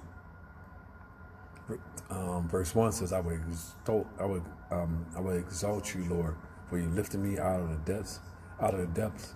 Um, 2.09 2.49
verse 2.49 2.73
1 2.73 2.91
says, 2.93 3.13
I 3.13 3.19
would 3.19 3.35
exalt, 3.35 4.07
I 4.19 4.25
would, 4.25 4.43
um, 4.71 5.05
I 5.15 5.19
would 5.19 5.37
exalt 5.37 5.93
you, 5.93 6.05
Lord, 6.05 6.35
for 6.67 6.79
you 6.79 6.89
lifted 6.89 7.19
me 7.19 7.37
out 7.37 7.59
of 7.59 7.69
the 7.69 7.93
depths, 7.93 8.19
out 8.59 8.73
of 8.73 8.79
the 8.79 8.87
depths 8.87 9.33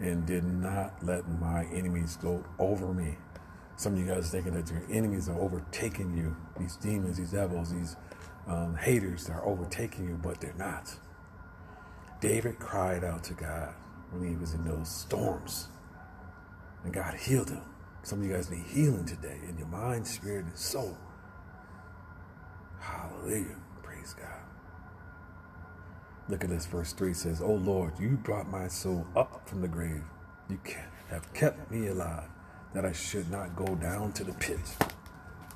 and 0.00 0.26
did 0.26 0.44
not 0.44 0.94
let 1.02 1.28
my 1.40 1.64
enemies 1.66 2.16
go 2.20 2.44
over 2.58 2.92
me. 2.92 3.16
Some 3.76 3.94
of 3.94 3.98
you 3.98 4.06
guys 4.06 4.30
thinking 4.30 4.54
that 4.54 4.70
your 4.70 4.82
enemies 4.90 5.28
are 5.28 5.38
overtaking 5.38 6.16
you, 6.16 6.36
these 6.58 6.76
demons, 6.76 7.16
these 7.18 7.32
devils, 7.32 7.72
these 7.72 7.96
um, 8.46 8.76
haters 8.76 9.28
are 9.30 9.44
overtaking 9.44 10.08
you, 10.08 10.18
but 10.22 10.40
they're 10.40 10.54
not. 10.58 10.94
David 12.24 12.58
cried 12.58 13.04
out 13.04 13.22
to 13.24 13.34
God 13.34 13.74
when 14.10 14.26
he 14.26 14.34
was 14.36 14.54
in 14.54 14.64
those 14.64 14.88
storms, 14.88 15.68
and 16.82 16.92
God 16.92 17.14
healed 17.14 17.50
him. 17.50 17.60
Some 18.02 18.20
of 18.20 18.26
you 18.26 18.32
guys 18.32 18.50
need 18.50 18.64
healing 18.64 19.04
today 19.04 19.40
in 19.46 19.58
your 19.58 19.66
mind, 19.68 20.06
spirit, 20.06 20.46
and 20.46 20.56
soul. 20.56 20.96
Hallelujah. 22.80 23.56
Praise 23.82 24.14
God. 24.14 24.40
Look 26.30 26.44
at 26.44 26.50
this, 26.50 26.64
verse 26.64 26.94
3 26.94 27.12
says, 27.12 27.42
O 27.42 27.52
Lord, 27.52 27.92
you 28.00 28.16
brought 28.22 28.50
my 28.50 28.68
soul 28.68 29.06
up 29.14 29.46
from 29.46 29.60
the 29.60 29.68
grave. 29.68 30.02
You 30.48 30.58
have 31.10 31.30
kept 31.34 31.70
me 31.70 31.88
alive, 31.88 32.30
that 32.72 32.86
I 32.86 32.92
should 32.92 33.30
not 33.30 33.54
go 33.54 33.74
down 33.74 34.12
to 34.14 34.24
the 34.24 34.32
pit. 34.34 34.60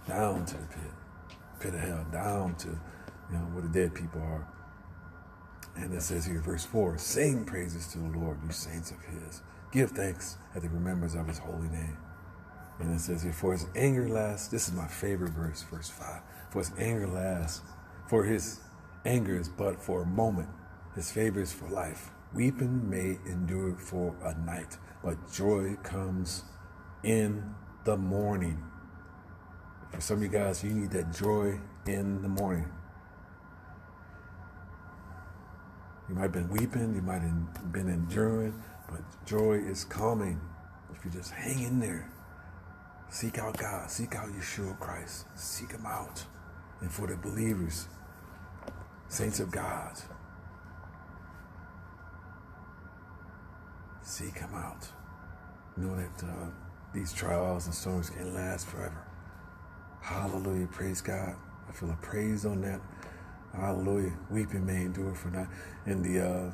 down 0.08 0.44
to 0.46 0.54
the 0.54 0.66
pit, 0.66 0.92
pit 1.60 1.74
of 1.74 1.80
hell, 1.80 2.06
down 2.10 2.54
to, 2.56 2.68
you 2.68 3.36
know, 3.36 3.44
where 3.52 3.62
the 3.62 3.68
dead 3.68 3.94
people 3.94 4.20
are. 4.22 4.46
And 5.78 5.94
it 5.94 6.02
says 6.02 6.26
here, 6.26 6.40
verse 6.40 6.64
4 6.64 6.98
Sing 6.98 7.44
praises 7.44 7.86
to 7.88 7.98
the 7.98 8.18
Lord, 8.18 8.38
you 8.44 8.52
saints 8.52 8.90
of 8.90 9.02
his. 9.02 9.42
Give 9.72 9.90
thanks 9.90 10.38
at 10.54 10.62
the 10.62 10.68
remembrance 10.68 11.14
of 11.14 11.26
his 11.28 11.38
holy 11.38 11.68
name. 11.68 11.96
And 12.80 12.94
it 12.94 13.00
says 13.00 13.22
here, 13.22 13.32
For 13.32 13.52
his 13.52 13.66
anger 13.76 14.08
lasts, 14.08 14.48
this 14.48 14.68
is 14.68 14.74
my 14.74 14.86
favorite 14.86 15.32
verse, 15.32 15.62
verse 15.62 15.88
5. 15.88 16.20
For 16.50 16.58
his 16.60 16.72
anger 16.78 17.06
lasts, 17.06 17.62
for 18.08 18.24
his 18.24 18.60
anger 19.04 19.38
is 19.38 19.48
but 19.48 19.80
for 19.80 20.02
a 20.02 20.06
moment, 20.06 20.48
his 20.94 21.12
favor 21.12 21.40
is 21.40 21.52
for 21.52 21.68
life. 21.68 22.10
Weeping 22.34 22.88
may 22.88 23.18
endure 23.30 23.76
for 23.76 24.14
a 24.22 24.34
night, 24.44 24.76
but 25.02 25.32
joy 25.32 25.76
comes 25.82 26.42
in 27.02 27.54
the 27.84 27.96
morning. 27.96 28.62
For 29.92 30.00
some 30.00 30.18
of 30.18 30.22
you 30.24 30.28
guys, 30.28 30.62
you 30.62 30.70
need 30.70 30.90
that 30.90 31.14
joy 31.14 31.60
in 31.86 32.20
the 32.22 32.28
morning. 32.28 32.70
You 36.08 36.14
might 36.14 36.22
have 36.22 36.32
been 36.32 36.48
weeping, 36.48 36.94
you 36.94 37.02
might 37.02 37.20
have 37.20 37.72
been 37.72 37.88
enduring, 37.88 38.54
but 38.90 39.00
joy 39.26 39.54
is 39.54 39.84
coming 39.84 40.40
if 40.94 41.04
you 41.04 41.10
just 41.10 41.32
hang 41.32 41.62
in 41.62 41.80
there. 41.80 42.10
Seek 43.10 43.38
out 43.38 43.56
God, 43.58 43.90
seek 43.90 44.14
out 44.14 44.28
Yeshua 44.28 44.78
Christ, 44.78 45.26
seek 45.34 45.72
Him 45.72 45.86
out. 45.86 46.24
And 46.80 46.90
for 46.90 47.06
the 47.06 47.16
believers, 47.16 47.88
saints 49.08 49.40
of 49.40 49.50
God, 49.50 50.00
seek 54.02 54.38
Him 54.38 54.54
out. 54.54 54.88
Know 55.76 55.94
that 55.94 56.24
uh, 56.24 56.46
these 56.94 57.12
trials 57.12 57.66
and 57.66 57.74
storms 57.74 58.10
can 58.10 58.34
last 58.34 58.66
forever. 58.66 59.06
Hallelujah. 60.00 60.66
Praise 60.68 61.00
God. 61.00 61.36
I 61.68 61.72
feel 61.72 61.90
a 61.90 61.96
praise 61.96 62.46
on 62.46 62.60
that. 62.62 62.80
Hallelujah. 63.54 64.12
Weeping 64.30 64.66
may 64.66 64.82
endure 64.82 65.14
for 65.14 65.30
that. 65.30 65.48
In 65.86 66.02
the 66.02 66.20
uh, 66.24 66.52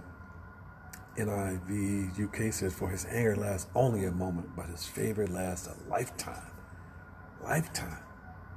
NIV 1.18 2.24
UK 2.24 2.52
says, 2.52 2.74
For 2.74 2.88
his 2.88 3.06
anger 3.06 3.36
lasts 3.36 3.68
only 3.74 4.04
a 4.06 4.12
moment, 4.12 4.48
but 4.56 4.66
his 4.66 4.86
favor 4.86 5.26
lasts 5.26 5.68
a 5.68 5.90
lifetime. 5.90 6.50
Lifetime. 7.42 7.98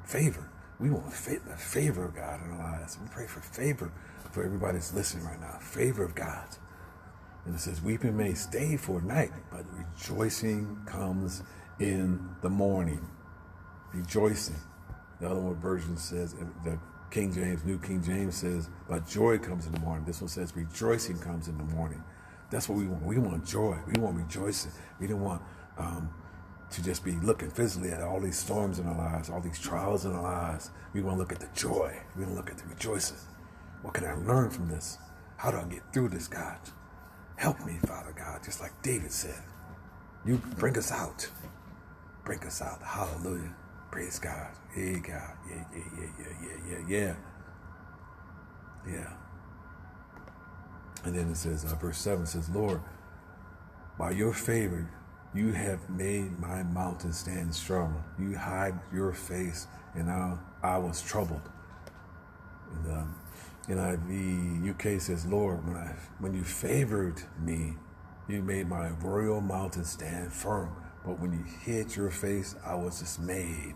Favor. 0.06 0.50
We 0.80 0.89
want 0.91 1.12
the 1.12 1.58
favor 1.58 2.06
of 2.06 2.15
God 2.15 2.39
in 2.45 2.52
our 2.52 2.80
lives. 2.80 2.97
We 3.02 3.08
pray 3.10 3.28
for 3.28 3.41
favor 3.41 3.91
for 4.32 4.43
everybody 4.43 4.73
that's 4.73 4.93
listening 4.93 5.26
right 5.26 5.39
now. 5.41 5.58
Favor 5.60 6.04
of 6.04 6.15
God. 6.15 6.47
And 7.45 7.56
it 7.56 7.60
says, 7.60 7.82
Weeping 7.82 8.15
may 8.15 8.34
stay 8.34 8.78
for 8.78 9.00
a 9.00 9.04
night, 9.04 9.32
but 9.52 9.65
rejoicing 9.76 10.78
comes 10.86 11.43
in 11.80 12.30
the 12.41 12.50
morning. 12.50 13.08
Rejoicing. 13.93 14.58
The 15.19 15.30
other 15.30 15.39
one 15.39 15.56
version 15.56 15.97
says, 15.97 16.36
the 16.63 16.78
King 17.10 17.34
James, 17.34 17.63
New 17.63 17.80
King 17.80 18.04
James 18.04 18.36
says, 18.36 18.70
but 18.88 19.08
joy 19.08 19.38
comes 19.38 19.65
in 19.65 19.72
the 19.74 19.80
morning. 19.80 20.06
This 20.06 20.22
one 20.22 20.28
says, 20.28 20.56
rejoicing 20.56 21.20
comes 21.20 21.48
in 21.48 21.58
the 21.58 21.63
morning. 21.63 22.04
That's 22.50 22.70
what 22.70 22.78
we 22.78 22.88
want. 22.88 23.04
We 23.04 23.17
want 23.17 23.46
joy. 23.46 23.78
We 23.88 24.02
want 24.02 24.17
rejoicing. 24.17 24.72
We 25.00 25.08
don't 25.08 25.22
want 25.22 25.41
um, 25.78 26.10
to 26.72 26.84
just 26.84 27.04
be 27.04 27.13
looking 27.13 27.50
physically 27.50 27.91
at 27.91 28.02
all 28.02 28.20
these 28.20 28.38
storms 28.38 28.80
in 28.80 28.88
our 28.88 28.98
lives, 28.98 29.30
all 29.30 29.41
these 29.41 29.60
trials 29.60 30.06
in 30.06 30.13
our 30.13 30.22
lives. 30.22 30.72
We 30.93 31.02
want 31.02 31.15
to 31.15 31.20
look 31.20 31.32
at 31.32 31.39
the 31.39 31.50
joy. 31.60 31.98
We 32.15 32.24
want 32.24 32.34
to 32.34 32.38
look 32.38 32.50
at 32.50 32.58
the 32.58 32.67
rejoicing. 32.67 33.17
What 33.82 33.93
can 33.93 34.06
I 34.06 34.13
learn 34.13 34.50
from 34.50 34.67
this? 34.67 34.98
How 35.38 35.52
do 35.52 35.58
I 35.58 35.63
get 35.65 35.82
through 35.93 36.10
this, 36.10 36.28
God? 36.28 36.58
Help 37.36 37.63
me, 37.65 37.78
Father 37.86 38.13
God, 38.17 38.43
just 38.43 38.60
like 38.62 38.82
David 38.82 39.12
said. 39.12 39.41
You 40.26 40.38
bring 40.58 40.78
us 40.78 40.91
out. 40.91 41.30
Bring 42.26 42.39
us 42.39 42.62
out. 42.62 42.82
Hallelujah. 42.82 43.54
Praise 43.91 44.19
God. 44.19 44.47
Hey, 44.73 45.00
God. 45.00 45.34
Yeah, 45.50 45.63
yeah, 45.73 45.84
yeah, 45.97 46.08
yeah, 46.19 46.28
yeah, 46.43 46.69
yeah, 46.69 46.88
yeah. 46.88 47.15
Yeah. 48.93 49.13
And 51.04 51.15
then 51.15 51.30
it 51.32 51.38
says, 51.38 51.65
uh, 51.65 51.76
verse 51.76 51.97
7 52.00 52.26
says, 52.26 52.50
Lord, 52.50 52.82
by 53.97 54.12
your 54.12 54.34
favor, 54.34 54.89
you 55.34 55.52
have 55.52 55.89
made 55.89 56.39
my 56.39 56.63
mountain 56.63 57.13
stand 57.13 57.54
strong. 57.54 58.04
You 58.19 58.38
hide 58.38 58.80
your 58.93 59.13
face, 59.13 59.67
and 59.95 60.10
I, 60.10 60.38
I 60.63 60.78
was 60.78 61.02
troubled. 61.02 61.41
And 62.71 62.91
um, 62.93 63.15
NIV 63.67 64.69
UK 64.71 65.02
says, 65.02 65.26
Lord, 65.26 65.65
when, 65.67 65.78
I, 65.78 65.95
when 66.19 66.34
you 66.34 66.43
favored 66.43 67.21
me, 67.39 67.76
you 68.28 68.41
made 68.41 68.67
my 68.69 68.89
royal 69.02 69.41
mountain 69.41 69.86
stand 69.86 70.34
firm. 70.34 70.76
But 71.08 71.22
when 71.22 71.32
you 71.32 71.46
hit 71.62 71.96
your 71.96 72.12
face, 72.12 72.54
I 72.65 72.76
was 72.76 73.00
dismayed. 73.00 73.76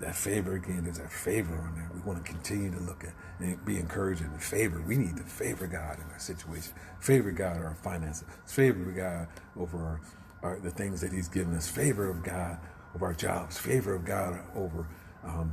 That 0.00 0.16
favor 0.16 0.54
again, 0.54 0.84
there's 0.84 0.96
that 0.96 1.12
favor 1.12 1.54
on 1.54 1.74
there. 1.74 1.90
We 1.92 2.00
want 2.00 2.24
to 2.24 2.32
continue 2.32 2.70
to 2.70 2.80
look 2.80 3.04
at 3.04 3.12
and 3.38 3.62
be 3.66 3.76
encouraged 3.76 4.22
the 4.22 4.38
favor. 4.38 4.80
We 4.80 4.96
need 4.96 5.18
to 5.18 5.22
favor 5.22 5.66
God 5.66 5.98
in 5.98 6.10
our 6.10 6.18
situation, 6.18 6.72
favor 7.00 7.32
God 7.32 7.58
our 7.58 7.74
finances, 7.74 8.24
favor 8.46 8.92
God 8.92 9.28
over 9.58 9.78
our, 9.78 10.00
our, 10.42 10.60
the 10.60 10.70
things 10.70 11.02
that 11.02 11.12
He's 11.12 11.28
given 11.28 11.54
us, 11.54 11.68
favor 11.68 12.08
of 12.08 12.22
God 12.22 12.58
over 12.94 13.04
our 13.04 13.12
jobs, 13.12 13.58
favor 13.58 13.94
of 13.94 14.06
God 14.06 14.40
over 14.54 14.88
um, 15.22 15.52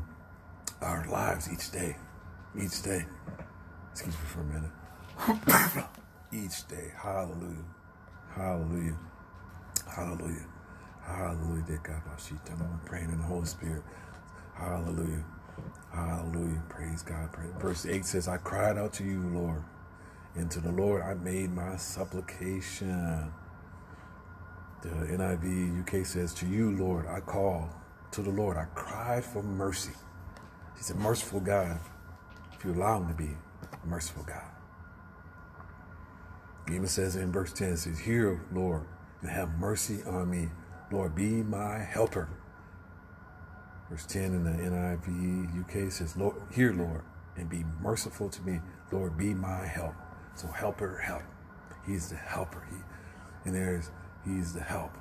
our 0.79 1.05
lives 1.09 1.51
each 1.51 1.71
day, 1.71 1.97
each 2.57 2.83
day. 2.83 3.05
Excuse 3.91 4.15
me 4.15 4.21
for 4.27 4.41
a 4.41 4.45
minute. 4.45 5.85
each 6.31 6.65
day, 6.69 6.93
hallelujah, 6.95 7.65
hallelujah. 8.33 8.95
Hallelujah. 9.89 10.45
Hallelujah. 11.01 11.63
I'm 12.59 12.81
praying 12.85 13.09
in 13.09 13.17
the 13.17 13.23
Holy 13.23 13.45
Spirit. 13.45 13.83
Hallelujah. 14.55 15.23
Hallelujah. 15.93 16.63
Praise 16.69 17.01
God. 17.01 17.29
Verse 17.59 17.85
8 17.85 18.05
says, 18.05 18.27
I 18.27 18.37
cried 18.37 18.77
out 18.77 18.93
to 18.93 19.03
you, 19.03 19.21
Lord. 19.33 19.63
And 20.35 20.51
to 20.51 20.59
the 20.59 20.71
Lord 20.71 21.01
I 21.01 21.15
made 21.15 21.51
my 21.51 21.77
supplication. 21.77 23.31
The 24.81 24.89
NIV 24.89 25.81
UK 25.81 26.05
says, 26.05 26.33
To 26.35 26.45
you, 26.45 26.71
Lord, 26.77 27.07
I 27.07 27.19
call. 27.19 27.69
To 28.11 28.21
the 28.21 28.29
Lord, 28.29 28.57
I 28.57 28.65
cried 28.75 29.25
for 29.25 29.41
mercy. 29.41 29.93
He's 30.75 30.91
a 30.91 30.95
merciful 30.95 31.39
God. 31.39 31.79
If 32.53 32.63
you 32.63 32.73
allow 32.73 32.97
him 32.97 33.07
to 33.07 33.13
be 33.13 33.29
a 33.83 33.87
merciful 33.87 34.23
God. 34.23 34.43
He 36.67 36.75
even 36.75 36.87
says 36.87 37.15
in 37.15 37.31
verse 37.31 37.53
10, 37.53 37.69
it 37.69 37.77
says, 37.77 37.99
Hear, 37.99 38.41
Lord, 38.53 38.83
and 39.27 39.35
have 39.35 39.59
mercy 39.59 39.99
on 40.07 40.29
me. 40.29 40.47
Lord, 40.89 41.13
be 41.13 41.43
my 41.43 41.79
helper. 41.79 42.29
Verse 43.89 44.05
10 44.05 44.23
in 44.23 44.43
the 44.45 44.51
NIV 44.51 45.85
UK 45.85 45.91
says, 45.91 46.15
Lord, 46.15 46.35
hear, 46.49 46.73
Lord, 46.73 47.01
and 47.35 47.49
be 47.49 47.65
merciful 47.81 48.29
to 48.29 48.41
me. 48.43 48.61
Lord, 48.91 49.17
be 49.17 49.33
my 49.33 49.65
help. 49.65 49.95
So 50.35 50.47
helper, 50.47 50.97
help. 50.97 51.23
He's 51.85 52.09
the 52.09 52.15
helper. 52.15 52.65
He, 52.69 52.77
and 53.45 53.55
there's, 53.55 53.91
he's 54.23 54.53
the 54.53 54.61
help. 54.61 54.91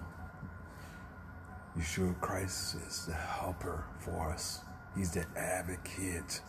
Yeshua 1.79 2.21
Christ 2.21 2.77
is 2.87 3.07
the 3.07 3.15
helper 3.15 3.85
for 4.01 4.31
us. 4.33 4.61
He's 4.97 5.13
the 5.13 5.25
advocate. 5.37 6.41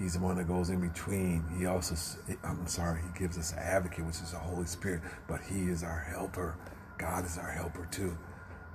He's 0.00 0.14
the 0.14 0.20
one 0.20 0.36
that 0.36 0.48
goes 0.48 0.70
in 0.70 0.80
between. 0.80 1.44
He 1.58 1.66
also, 1.66 1.94
I'm 2.42 2.66
sorry, 2.66 3.02
he 3.02 3.18
gives 3.18 3.36
us 3.36 3.52
an 3.52 3.58
advocate, 3.58 4.06
which 4.06 4.16
is 4.16 4.32
the 4.32 4.38
Holy 4.38 4.64
Spirit, 4.64 5.02
but 5.28 5.40
he 5.42 5.68
is 5.68 5.84
our 5.84 6.00
helper. 6.10 6.56
God 6.96 7.26
is 7.26 7.36
our 7.36 7.50
helper 7.50 7.86
too. 7.90 8.16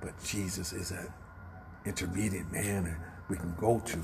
But 0.00 0.12
Jesus 0.22 0.72
is 0.72 0.92
an 0.92 1.08
intermediate 1.84 2.50
man 2.52 2.84
that 2.84 2.96
we 3.28 3.36
can 3.36 3.52
go 3.58 3.82
to. 3.86 3.98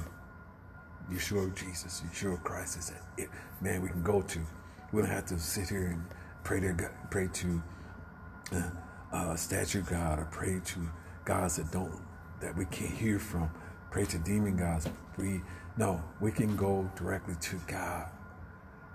Yeshua 1.12 1.54
Jesus, 1.54 2.02
Yeshua 2.10 2.42
Christ 2.42 2.78
is 2.78 2.90
that 2.90 3.28
man 3.60 3.82
we 3.82 3.88
can 3.88 4.02
go 4.02 4.20
to. 4.22 4.40
We 4.92 5.02
don't 5.02 5.10
have 5.10 5.26
to 5.26 5.38
sit 5.38 5.68
here 5.68 5.86
and 5.86 6.04
pray 6.42 6.58
to 6.60 6.90
pray 7.10 7.28
to 7.32 7.62
uh, 8.52 8.62
uh, 9.12 9.36
statue 9.36 9.82
God 9.82 10.18
or 10.18 10.24
pray 10.32 10.60
to 10.64 10.80
gods 11.24 11.56
that 11.56 11.70
don't 11.70 12.00
that 12.40 12.56
we 12.56 12.64
can't 12.66 12.92
hear 12.92 13.18
from. 13.18 13.48
Pray 13.90 14.06
to 14.06 14.18
demon 14.18 14.56
gods. 14.56 14.88
We 15.18 15.42
no, 15.76 16.02
we 16.20 16.30
can 16.30 16.56
go 16.56 16.90
directly 16.96 17.34
to 17.40 17.56
God. 17.66 18.10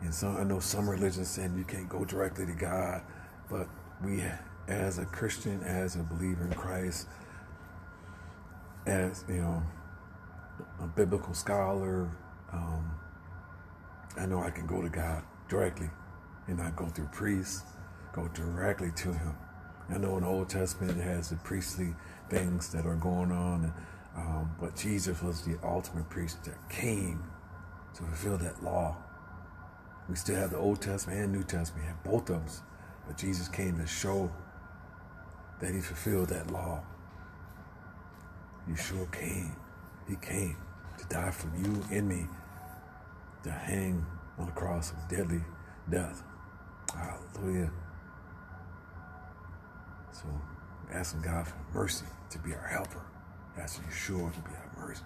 And 0.02 0.14
some, 0.14 0.38
I 0.38 0.44
know 0.44 0.60
some 0.60 0.90
religions 0.90 1.28
say 1.28 1.50
you 1.56 1.64
can't 1.64 1.90
go 1.90 2.06
directly 2.06 2.46
to 2.46 2.54
God, 2.54 3.02
but 3.50 3.68
we, 4.04 4.24
as 4.68 5.00
a 5.00 5.06
Christian, 5.06 5.64
as 5.64 5.96
a 5.96 6.04
believer 6.04 6.46
in 6.46 6.54
Christ, 6.54 7.08
as 8.86 9.26
you 9.28 9.42
know, 9.42 9.64
a 10.80 10.88
biblical 10.88 11.34
scholar, 11.34 12.10
um, 12.54 12.92
I 14.18 14.26
know 14.26 14.40
I 14.40 14.52
can 14.52 14.68
go 14.68 14.82
to 14.82 14.90
God 14.90 15.24
directly 15.50 15.90
and 16.48 16.58
not 16.58 16.76
go 16.76 16.86
through 16.86 17.08
priests, 17.08 17.64
go 18.14 18.28
directly 18.30 18.92
to 18.98 19.14
Him. 19.14 19.36
I 19.90 19.98
know 19.98 20.18
in 20.18 20.24
the 20.24 20.30
Old 20.30 20.50
Testament 20.50 20.98
it 20.98 21.04
has 21.04 21.30
the 21.30 21.38
priestly 21.38 21.96
things 22.30 22.70
that 22.70 22.86
are 22.86 22.96
going 22.96 23.32
on. 23.32 23.64
And, 23.64 23.74
um, 24.18 24.52
but 24.60 24.76
Jesus 24.76 25.22
was 25.22 25.44
the 25.44 25.58
ultimate 25.64 26.10
priest 26.10 26.44
that 26.46 26.70
came 26.70 27.24
to 27.94 28.04
fulfill 28.04 28.38
that 28.38 28.64
law. 28.64 28.98
We 30.10 30.16
still 30.16 30.36
have 30.38 30.52
the 30.52 30.58
Old 30.58 30.82
Testament 30.82 31.20
and 31.20 31.32
New 31.32 31.44
Testament, 31.44 31.86
we 31.86 31.88
have 31.88 32.04
both 32.04 32.30
of 32.30 32.44
them. 32.44 32.66
But 33.06 33.18
Jesus 33.18 33.48
came 33.48 33.78
to 33.78 33.88
show 33.88 34.32
that 35.60 35.74
he 35.74 35.82
fulfilled 35.82 36.30
that 36.30 36.52
law. 36.52 36.84
Yeshua 38.70 39.12
came. 39.12 39.56
He 40.08 40.16
came 40.16 40.58
to 40.98 41.06
die 41.06 41.32
for 41.32 41.50
you 41.58 41.84
and 41.92 42.08
me, 42.08 42.28
to 43.44 43.52
hang 43.52 44.06
on 44.38 44.48
the 44.48 44.52
cross 44.54 44.92
of 44.92 45.08
deadly 45.08 45.42
death. 45.90 46.24
Hallelujah. 46.94 47.72
So 50.12 50.26
asking 50.92 51.22
God 51.22 51.48
for 51.48 51.56
mercy 51.74 52.06
to 52.32 52.40
be 52.40 52.54
our 52.54 52.68
helper. 52.68 53.02
Asking 53.60 53.86
Yeshua 53.86 54.34
to 54.34 54.40
be 54.42 54.56
our 54.56 54.86
mercy, 54.86 55.04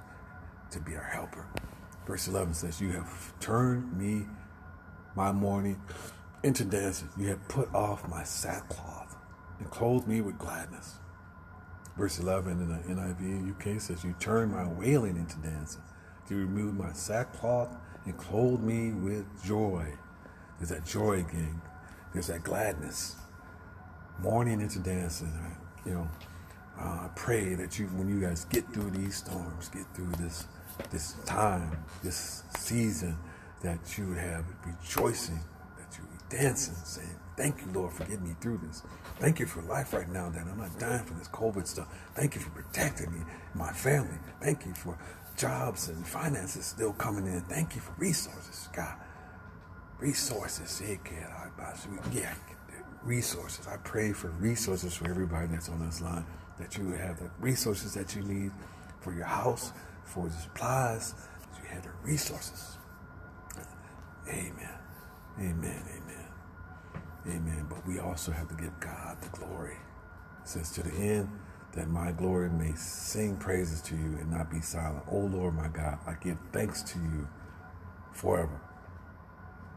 to 0.72 0.80
be 0.80 0.96
our 0.96 1.04
helper. 1.04 1.46
Verse 2.06 2.28
11 2.28 2.54
says, 2.54 2.82
You 2.82 2.92
have 2.92 3.40
turned 3.40 3.98
me, 3.98 4.26
my 5.16 5.32
mourning, 5.32 5.82
into 6.44 6.66
dancing. 6.66 7.10
You 7.18 7.28
have 7.28 7.48
put 7.48 7.74
off 7.74 8.08
my 8.10 8.24
sackcloth 8.24 9.16
and 9.60 9.70
clothed 9.70 10.08
me 10.08 10.22
with 10.22 10.38
gladness. 10.38 10.96
Verse 11.98 12.20
11 12.20 12.54
in 12.54 12.70
the 12.70 13.02
NIV 13.02 13.76
UK 13.76 13.82
says, 13.82 14.04
You 14.04 14.16
turned 14.20 14.52
my 14.52 14.68
wailing 14.68 15.18
into 15.18 15.38
dancing. 15.38 15.82
You 16.30 16.38
removed 16.38 16.80
my 16.80 16.94
sackcloth 16.94 17.76
and 18.06 18.18
clothed 18.18 18.64
me 18.64 18.92
with 18.92 19.26
joy. 19.44 19.86
There's 20.58 20.70
that 20.70 20.86
joy 20.86 21.20
again. 21.20 21.62
There's 22.14 22.28
that 22.28 22.44
gladness. 22.44 23.16
Mourning 24.20 24.62
into 24.62 24.80
dancing. 24.80 25.34
You 25.86 25.94
know, 25.94 26.08
uh, 26.80 26.84
I 26.84 27.10
pray 27.16 27.56
that 27.56 27.78
you, 27.80 27.86
when 27.88 28.08
you 28.10 28.20
guys 28.22 28.46
get 28.46 28.68
through 28.74 28.92
these 28.92 29.18
storms, 29.18 29.70
get 29.70 29.86
through 29.94 30.12
this 30.20 30.48
this 30.90 31.14
time, 31.26 31.78
this 32.04 32.44
season, 32.58 33.18
that 33.62 33.98
you 33.98 34.08
would 34.08 34.18
have 34.18 34.46
rejoicing, 34.66 35.40
that 35.78 35.96
you 35.98 36.04
would 36.04 36.30
be 36.30 36.38
dancing, 36.38 36.76
saying, 36.84 37.16
Thank 37.38 37.62
you, 37.62 37.72
Lord, 37.74 37.94
for 37.94 38.04
getting 38.06 38.28
me 38.28 38.36
through 38.42 38.60
this. 38.66 38.84
Thank 39.20 39.40
you 39.40 39.46
for 39.46 39.62
life 39.64 39.94
right 39.94 40.10
now, 40.10 40.30
that 40.30 40.46
I'm 40.46 40.58
not 40.58 40.78
dying 40.80 41.04
from 41.04 41.18
this 41.18 41.28
COVID 41.30 41.66
stuff. 41.66 41.88
Thank 42.16 42.36
you 42.36 42.42
for 42.42 42.50
protecting 42.50 43.12
me, 43.12 43.20
my 43.56 43.72
family. 43.72 44.18
Thank 44.42 44.66
you 44.66 44.74
for 44.74 44.98
jobs 45.38 45.90
and 45.90 46.06
finances 46.06 46.66
still 46.66 46.94
coming 46.94 47.26
in. 47.26 47.42
Thank 47.42 47.76
you 47.76 47.82
for 47.82 47.94
resources, 47.98 48.70
God. 48.76 48.96
Resources. 50.00 50.82
Yeah, 52.14 52.34
resources. 53.04 53.68
I 53.68 53.78
pray 53.78 54.14
for 54.14 54.30
resources 54.30 54.96
for 54.96 55.10
everybody 55.10 55.48
that's 55.48 55.70
on 55.70 55.84
this 55.86 56.02
line, 56.02 56.26
that 56.62 56.78
you 56.78 56.92
have 56.92 57.20
the 57.20 57.30
resources 57.40 57.94
that 57.96 58.16
you 58.16 58.24
need 58.24 58.52
for 59.02 59.14
your 59.14 59.26
house, 59.26 59.74
for 60.06 60.28
the 60.28 60.34
supplies, 60.34 61.16
you 61.62 61.70
have 61.70 61.84
the 61.84 61.92
resources. 62.04 62.78
Amen. 64.28 64.80
Amen. 65.40 65.84
Amen. 65.88 66.28
Amen. 67.28 67.66
But 67.70 67.86
we 67.88 68.00
also 68.00 68.32
have 68.32 68.48
to 68.50 68.56
give 68.56 68.80
God 68.80 69.18
the 69.22 69.30
glory. 69.30 69.78
It 70.42 70.48
says 70.48 70.72
to 70.74 70.84
the 70.84 70.94
end 70.94 71.30
that 71.74 71.90
my 71.90 72.12
glory 72.12 72.50
may 72.50 72.74
sing 72.76 73.38
praises 73.38 73.82
to 73.84 73.96
you 73.96 74.18
and 74.20 74.32
not 74.32 74.52
be 74.52 74.62
silent. 74.62 75.04
Oh 75.12 75.20
Lord 75.20 75.56
my 75.56 75.68
God, 75.70 76.00
I 76.08 76.14
give 76.22 76.38
thanks 76.52 76.82
to 76.84 77.00
you 77.00 77.28
forever. 78.14 78.60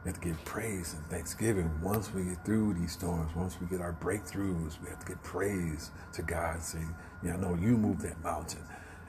We 0.04 0.10
have 0.12 0.20
to 0.20 0.28
give 0.28 0.44
praise 0.46 0.94
and 0.94 1.04
thanksgiving 1.08 1.70
once 1.82 2.12
we 2.14 2.24
get 2.24 2.44
through 2.44 2.74
these 2.74 2.92
storms, 2.92 3.34
once 3.36 3.56
we 3.60 3.68
get 3.68 3.82
our 3.82 3.94
breakthroughs. 3.94 4.80
We 4.82 4.90
have 4.90 5.00
to 5.00 5.06
give 5.06 5.22
praise 5.24 5.90
to 6.14 6.22
God, 6.22 6.62
saying, 6.62 6.94
Yeah, 7.24 7.34
I 7.34 7.38
know 7.38 7.56
you 7.56 7.76
moved 7.78 8.02
that 8.02 8.22
mountain. 8.24 8.62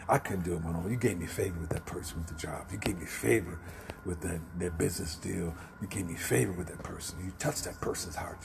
I 0.10 0.20
couldn't 0.20 0.44
do 0.46 0.56
it 0.56 0.64
my 0.64 0.72
own. 0.72 0.92
You 0.92 0.98
gave 0.98 1.20
me 1.20 1.28
favor 1.28 1.60
with 1.60 1.70
that 1.72 1.86
person 1.86 2.20
with 2.20 2.28
the 2.28 2.36
job. 2.36 2.68
You 2.72 2.80
gave 2.80 3.00
me 3.00 3.06
favor 3.06 3.60
with 4.06 4.22
that, 4.22 4.42
that 4.60 4.78
business 4.78 5.16
deal. 5.16 5.56
You 5.82 5.88
gave 5.90 6.08
me 6.08 6.16
favor 6.16 6.54
with 6.54 6.68
that 6.68 6.84
person. 6.84 7.20
You 7.26 7.34
touched 7.40 7.66
that 7.66 7.82
person's 7.82 8.16
heart. 8.16 8.40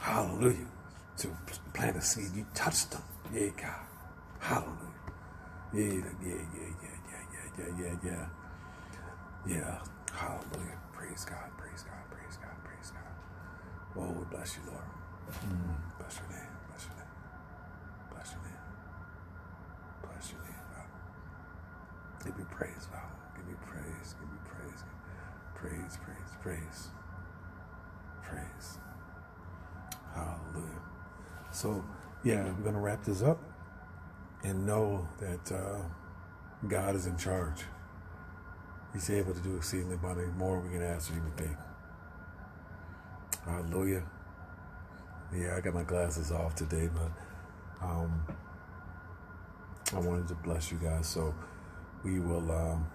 Hallelujah. 0.00 0.66
To 1.18 1.28
plant 1.74 1.96
a 1.96 2.02
seed, 2.02 2.30
you 2.36 2.46
touched 2.54 2.92
them. 2.92 3.02
Yeah, 3.34 3.50
God. 3.60 3.76
Hallelujah. 4.40 4.78
Yeah, 5.74 5.84
yeah, 5.84 5.92
yeah, 6.24 6.34
yeah, 6.62 6.70
yeah, 6.82 6.90
yeah, 7.12 7.50
yeah, 7.58 7.66
yeah, 7.82 7.96
yeah. 8.04 8.26
Yeah. 9.46 9.78
Hallelujah. 10.14 10.78
Praise 10.92 11.26
God. 11.26 11.50
Oh, 13.96 14.10
we 14.12 14.24
bless 14.36 14.56
you, 14.56 14.62
Lord. 14.70 14.84
Mm, 15.30 15.98
bless 15.98 16.18
your 16.18 16.28
name. 16.30 16.50
Bless 16.68 16.86
your 16.86 16.96
name. 16.96 17.12
Bless 18.12 18.32
your 18.32 18.42
name. 18.42 18.62
Bless 20.02 20.32
your 20.32 20.42
name, 20.42 20.64
God. 20.74 21.10
Give 22.24 22.38
me 22.38 22.44
praise, 22.50 22.88
God. 22.92 23.10
Give 23.36 23.46
me 23.48 23.54
praise. 23.66 24.14
Give 24.20 24.30
me 24.30 24.38
praise. 24.46 24.84
Praise, 25.54 25.98
praise, 26.04 26.30
praise. 26.42 26.88
Praise. 28.22 28.78
Hallelujah. 30.14 30.82
So, 31.52 31.84
yeah, 32.24 32.44
we're 32.44 32.62
going 32.62 32.74
to 32.74 32.80
wrap 32.80 33.04
this 33.04 33.22
up 33.22 33.40
and 34.44 34.66
know 34.66 35.08
that 35.20 35.52
uh, 35.52 35.82
God 36.68 36.96
is 36.96 37.06
in 37.06 37.16
charge. 37.16 37.64
He's 38.92 39.10
able 39.10 39.34
to 39.34 39.40
do 39.40 39.56
exceedingly 39.56 39.96
abundantly 39.96 40.32
more 40.38 40.60
we 40.60 40.70
can 40.70 40.82
ask 40.82 41.10
or 41.12 41.16
even 41.16 41.32
think. 41.32 41.56
Hallelujah. 43.44 44.02
Yeah, 45.34 45.56
I 45.56 45.60
got 45.60 45.74
my 45.74 45.82
glasses 45.82 46.32
off 46.32 46.54
today, 46.54 46.88
but 46.92 47.86
um, 47.86 48.22
I 49.94 49.98
wanted 49.98 50.28
to 50.28 50.34
bless 50.34 50.70
you 50.72 50.78
guys. 50.78 51.06
So 51.06 51.34
we 52.04 52.20
will 52.20 52.50
um, 52.50 52.86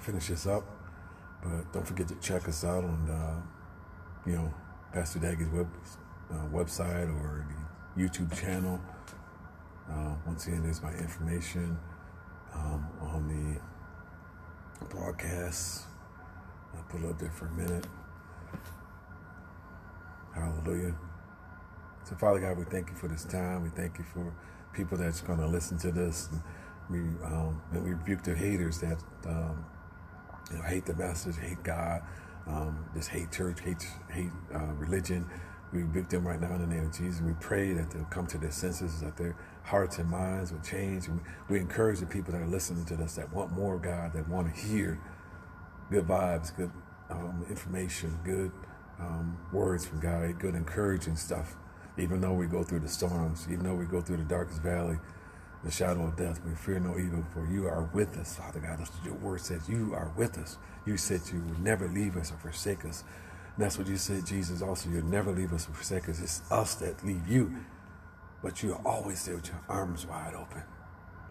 finish 0.00 0.28
this 0.28 0.46
up. 0.46 0.64
But 1.42 1.72
don't 1.72 1.86
forget 1.86 2.08
to 2.08 2.14
check 2.16 2.48
us 2.48 2.64
out 2.64 2.84
on, 2.84 3.10
uh, 3.10 3.40
you 4.28 4.36
know, 4.36 4.52
Pastor 4.92 5.18
Daggy's 5.18 5.48
web, 5.48 5.68
uh, 6.30 6.46
website 6.52 7.08
or 7.20 7.46
the 7.96 8.02
YouTube 8.02 8.34
channel. 8.40 8.80
Uh, 9.90 10.14
once 10.26 10.46
again, 10.46 10.62
there's 10.62 10.82
my 10.82 10.92
information 10.94 11.76
um, 12.54 12.86
on 13.00 13.60
the 14.80 14.86
broadcast. 14.86 15.82
I'll 16.74 16.82
put 16.84 17.02
it 17.02 17.10
up 17.10 17.18
there 17.18 17.30
for 17.30 17.46
a 17.46 17.52
minute. 17.52 17.86
Hallelujah. 20.44 20.94
So, 22.04 22.14
Father 22.16 22.38
God, 22.40 22.58
we 22.58 22.64
thank 22.64 22.90
you 22.90 22.96
for 22.96 23.08
this 23.08 23.24
time. 23.24 23.62
We 23.62 23.70
thank 23.70 23.96
you 23.98 24.04
for 24.04 24.34
people 24.74 24.98
that's 24.98 25.22
going 25.22 25.38
to 25.38 25.46
listen 25.46 25.78
to 25.78 25.90
this. 25.90 26.28
And 26.30 26.42
we, 26.90 26.98
um, 27.24 27.62
and 27.72 27.82
we 27.82 27.90
rebuke 27.90 28.22
the 28.22 28.34
haters 28.34 28.78
that 28.80 29.02
um, 29.26 29.64
you 30.50 30.58
know, 30.58 30.64
hate 30.64 30.84
the 30.84 30.94
message, 30.94 31.36
hate 31.38 31.62
God, 31.62 32.02
um, 32.46 32.84
just 32.94 33.08
hate 33.08 33.32
church, 33.32 33.60
hate 33.60 33.88
hate 34.12 34.30
uh, 34.54 34.72
religion. 34.74 35.24
We 35.72 35.80
rebuke 35.80 36.10
them 36.10 36.26
right 36.26 36.40
now 36.40 36.54
in 36.54 36.60
the 36.60 36.66
name 36.66 36.84
of 36.84 36.92
Jesus. 36.92 37.22
We 37.22 37.32
pray 37.40 37.72
that 37.72 37.90
they'll 37.90 38.04
come 38.04 38.26
to 38.28 38.38
their 38.38 38.50
senses, 38.50 39.00
that 39.00 39.16
their 39.16 39.34
hearts 39.64 39.98
and 39.98 40.08
minds 40.08 40.52
will 40.52 40.60
change. 40.60 41.08
And 41.08 41.20
we 41.48 41.58
encourage 41.58 42.00
the 42.00 42.06
people 42.06 42.32
that 42.32 42.42
are 42.42 42.46
listening 42.46 42.84
to 42.86 42.96
this 42.96 43.14
that 43.14 43.32
want 43.32 43.50
more 43.52 43.78
God, 43.78 44.12
that 44.12 44.28
want 44.28 44.54
to 44.54 44.60
hear 44.60 45.00
good 45.90 46.06
vibes, 46.06 46.54
good 46.54 46.70
um, 47.10 47.46
information, 47.48 48.18
good 48.24 48.52
um, 49.00 49.38
words 49.52 49.86
from 49.86 50.00
God, 50.00 50.38
good 50.38 50.54
encouraging 50.54 51.16
stuff. 51.16 51.56
Even 51.96 52.20
though 52.20 52.32
we 52.32 52.46
go 52.46 52.62
through 52.62 52.80
the 52.80 52.88
storms, 52.88 53.46
even 53.50 53.64
though 53.64 53.74
we 53.74 53.84
go 53.84 54.00
through 54.00 54.16
the 54.16 54.24
darkest 54.24 54.62
valley, 54.62 54.98
the 55.62 55.70
shadow 55.70 56.06
of 56.06 56.16
death, 56.16 56.40
we 56.44 56.54
fear 56.54 56.78
no 56.78 56.98
evil, 56.98 57.24
for 57.32 57.46
you 57.50 57.66
are 57.66 57.88
with 57.94 58.16
us, 58.18 58.36
Father 58.36 58.60
God. 58.60 58.78
That's 58.78 58.90
what 58.90 59.04
your 59.04 59.14
word 59.14 59.40
says. 59.40 59.68
You 59.68 59.94
are 59.94 60.12
with 60.16 60.36
us. 60.38 60.58
You 60.86 60.96
said 60.96 61.20
you 61.32 61.40
would 61.40 61.60
never 61.62 61.88
leave 61.88 62.16
us 62.16 62.32
or 62.32 62.36
forsake 62.36 62.84
us. 62.84 63.04
And 63.56 63.64
that's 63.64 63.78
what 63.78 63.86
you 63.86 63.96
said, 63.96 64.26
Jesus, 64.26 64.60
also. 64.60 64.90
You'll 64.90 65.04
never 65.04 65.32
leave 65.32 65.52
us 65.52 65.68
or 65.68 65.72
forsake 65.72 66.08
us. 66.08 66.20
It's 66.20 66.42
us 66.50 66.74
that 66.76 67.04
leave 67.04 67.26
you. 67.28 67.54
But 68.42 68.62
you 68.62 68.74
are 68.74 68.80
always 68.84 69.24
there 69.24 69.36
with 69.36 69.46
your 69.46 69.60
arms 69.68 70.06
wide 70.06 70.34
open. 70.34 70.62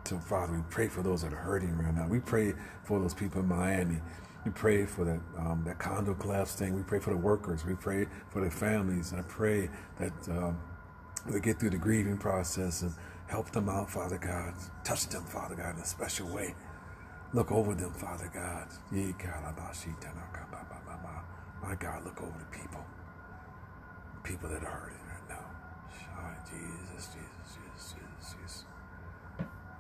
So, 0.06 0.17
Father, 0.17 0.54
we 0.54 0.62
pray 0.69 0.88
for 0.88 1.04
those 1.04 1.21
that 1.21 1.32
are 1.32 1.38
hurting 1.38 1.78
right 1.78 1.93
now. 1.93 2.08
We 2.08 2.19
pray 2.19 2.54
for 2.84 2.99
those 2.99 3.13
people 3.13 3.41
in 3.41 3.47
Miami. 3.47 3.99
We 4.46 4.52
pray 4.52 4.86
for 4.86 5.06
that 5.06 5.22
um, 5.38 5.64
that 5.66 5.80
condo 5.80 6.14
collapse 6.16 6.56
thing. 6.56 6.76
We 6.76 6.84
pray 6.84 7.00
for 7.00 7.12
the 7.12 7.18
workers. 7.18 7.66
We 7.66 7.76
pray 7.76 8.08
for 8.30 8.42
their 8.42 8.52
families. 8.52 9.14
I 9.14 9.22
pray 9.24 9.70
that 10.00 10.30
um, 10.30 10.58
they 11.28 11.40
get 11.40 11.60
through 11.60 11.72
the 11.72 11.78
grieving 11.78 12.18
process 12.18 12.82
and 12.82 12.94
help 13.28 13.52
them 13.52 13.70
out, 13.70 13.89
Father 13.89 14.18
God. 14.18 14.54
Touch 14.84 15.08
them, 15.08 15.24
Father 15.26 15.56
God, 15.56 15.76
in 15.76 15.82
a 15.82 15.86
special 15.86 16.28
way. 16.28 16.56
Look 17.34 17.52
over 17.52 17.74
them, 17.74 17.94
Father 17.94 18.30
God. 18.34 18.68
My 21.62 21.76
God, 21.76 22.06
look 22.06 22.22
over 22.22 22.38
the 22.39 22.58
people. 22.58 22.86
People 24.24 24.50
that 24.50 24.64
are 24.64 24.72
hurting 24.72 25.08
right 25.08 25.30
now. 25.30 25.46
Jesus, 26.50 27.08
Jesus, 27.08 27.58
Jesus, 27.58 27.96
Jesus, 27.96 28.36
Jesus. 28.41 28.66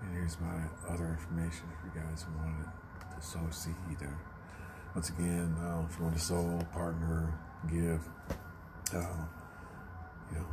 And 0.01 0.13
here's 0.13 0.39
my 0.39 0.63
other 0.89 1.07
information 1.07 1.65
if 1.77 1.85
you 1.85 2.01
guys 2.01 2.25
wanted 2.37 2.69
to 3.15 3.21
sow 3.21 3.47
seed 3.51 3.75
either. 3.91 4.17
Once 4.95 5.09
again, 5.09 5.55
uh, 5.59 5.83
if 5.89 5.97
you 5.97 6.03
want 6.03 6.15
to 6.15 6.21
sow, 6.21 6.59
partner, 6.71 7.33
give, 7.67 8.07
uh, 8.93 9.25
you 10.31 10.37
know, 10.37 10.45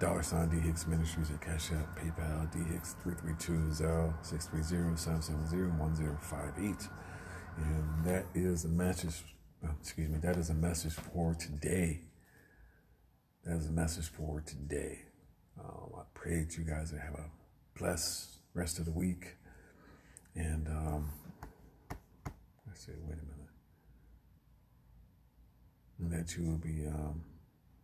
dollar 0.00 0.20
sign 0.20 0.48
D 0.48 0.58
Hicks 0.58 0.88
Ministries 0.88 1.30
at 1.30 1.40
Cash 1.40 1.70
App, 1.70 1.96
PayPal, 1.96 2.50
D 2.52 2.58
Hicks 2.72 2.96
332 3.04 3.72
630 4.22 4.96
770 4.96 5.78
1058. 5.78 6.88
And 7.58 8.04
that 8.04 8.26
is 8.34 8.64
a 8.64 8.68
message, 8.68 9.22
uh, 9.64 9.68
excuse 9.80 10.08
me, 10.10 10.18
that 10.18 10.36
is 10.36 10.50
a 10.50 10.54
message 10.54 10.94
for 10.94 11.34
today. 11.34 12.00
That 13.44 13.58
is 13.58 13.68
a 13.68 13.72
message 13.72 14.08
for 14.08 14.40
today. 14.40 15.02
Um, 15.56 15.90
I 15.96 16.02
pray 16.14 16.42
that 16.42 16.58
you 16.58 16.64
guys 16.64 16.90
have 16.90 17.14
a 17.14 17.30
blessed 17.78 18.38
rest 18.54 18.80
of 18.80 18.86
the 18.86 18.92
week. 18.92 19.36
And 20.34 20.66
um, 20.66 21.10
I 21.92 22.74
said, 22.74 22.96
wait 23.02 23.12
a 23.12 23.16
minute. 23.16 23.31
And 26.02 26.10
that 26.10 26.36
you 26.36 26.42
will 26.44 26.58
be, 26.58 26.84
um, 26.88 27.22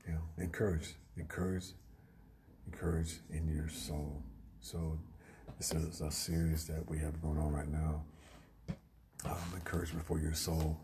you 0.04 0.12
know, 0.12 0.20
encouraged, 0.38 0.94
encouraged, 1.16 1.74
encouraged 2.66 3.20
in 3.30 3.46
your 3.46 3.68
soul. 3.68 4.20
So 4.60 4.98
this 5.56 5.72
is 5.72 6.00
a 6.00 6.10
series 6.10 6.66
that 6.66 6.90
we 6.90 6.98
have 6.98 7.22
going 7.22 7.38
on 7.38 7.52
right 7.52 7.68
now. 7.68 8.02
Um, 9.24 9.36
encouragement 9.54 10.04
for 10.04 10.18
your 10.18 10.34
soul. 10.34 10.76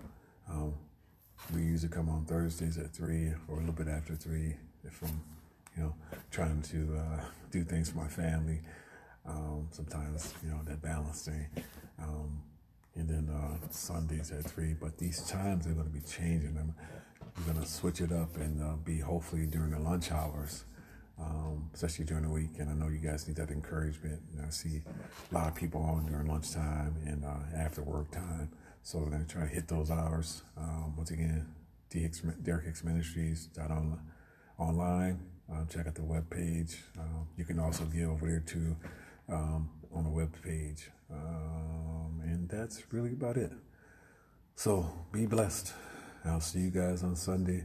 Um, 0.49 0.75
we 1.53 1.63
usually 1.63 1.91
come 1.91 2.09
on 2.09 2.25
Thursdays 2.25 2.79
at 2.79 2.95
three 2.95 3.33
or 3.49 3.57
a 3.57 3.59
little 3.59 3.75
bit 3.75 3.89
after 3.89 4.15
three 4.15 4.55
if 4.85 5.03
I'm, 5.03 5.21
you 5.77 5.83
know, 5.83 5.95
trying 6.31 6.63
to 6.63 6.97
uh, 6.97 7.21
do 7.51 7.65
things 7.65 7.91
for 7.91 7.99
my 7.99 8.09
family. 8.09 8.61
Um, 9.27 9.67
sometimes, 9.73 10.33
you 10.45 10.51
know, 10.51 10.61
that 10.67 10.81
balance 10.81 11.25
thing. 11.25 11.49
Um, 12.01 12.43
and 12.95 13.09
then 13.09 13.29
uh, 13.29 13.57
Sundays 13.71 14.31
at 14.31 14.45
three. 14.45 14.75
But 14.75 14.99
these 14.99 15.21
times 15.25 15.67
are 15.67 15.73
going 15.73 15.87
to 15.87 15.93
be 15.93 16.07
changing. 16.07 16.57
I'm, 16.61 16.75
we're 17.37 17.53
going 17.53 17.65
to 17.65 17.71
switch 17.71 18.01
it 18.01 18.13
up 18.13 18.37
and 18.37 18.63
uh, 18.63 18.77
be 18.85 18.99
hopefully 18.99 19.47
during 19.47 19.71
the 19.71 19.79
lunch 19.79 20.13
hours, 20.13 20.65
um, 21.21 21.69
especially 21.75 22.05
during 22.05 22.23
the 22.23 22.31
week. 22.31 22.59
And 22.59 22.71
I 22.71 22.75
know 22.75 22.89
you 22.89 22.99
guys 22.99 23.27
need 23.27 23.37
that 23.37 23.51
encouragement. 23.51 24.21
I 24.45 24.51
see 24.51 24.83
a 25.31 25.35
lot 25.35 25.49
of 25.49 25.55
people 25.55 25.83
on 25.83 26.07
during 26.07 26.27
lunchtime 26.27 26.97
and 27.07 27.25
uh, 27.25 27.57
after 27.57 27.83
work 27.83 28.11
time. 28.11 28.51
So 28.83 28.99
we're 28.99 29.11
going 29.11 29.25
to 29.25 29.33
try 29.33 29.43
to 29.43 29.49
hit 29.49 29.67
those 29.69 29.91
hours. 29.91 30.43
Um, 30.57 30.97
once 30.97 31.11
again, 31.11 31.47
Derek 32.43 32.65
Hicks 32.65 32.85
Ministries 32.85 33.49
on, 33.59 33.99
online. 34.59 35.21
Um, 35.51 35.67
check 35.73 35.87
out 35.87 35.95
the 35.95 36.05
web 36.05 36.29
page. 36.31 36.79
Um, 36.99 37.29
you 37.37 37.45
can 37.45 37.59
also 37.59 37.85
get 37.85 38.05
over 38.05 38.27
there 38.27 38.41
too 38.41 38.77
um, 39.29 39.71
on 39.93 40.05
the 40.05 40.11
web 40.11 40.35
page. 40.43 40.91
Um, 41.11 42.21
and 42.23 42.49
that's 42.49 42.83
really 42.93 43.13
about 43.13 43.37
it. 43.37 43.53
So 44.57 44.91
be 45.13 45.27
blessed. 45.27 45.73
I'll 46.25 46.41
see 46.41 46.61
you 46.61 46.71
guys 46.71 47.03
on 47.03 47.17
Sunday. 47.17 47.65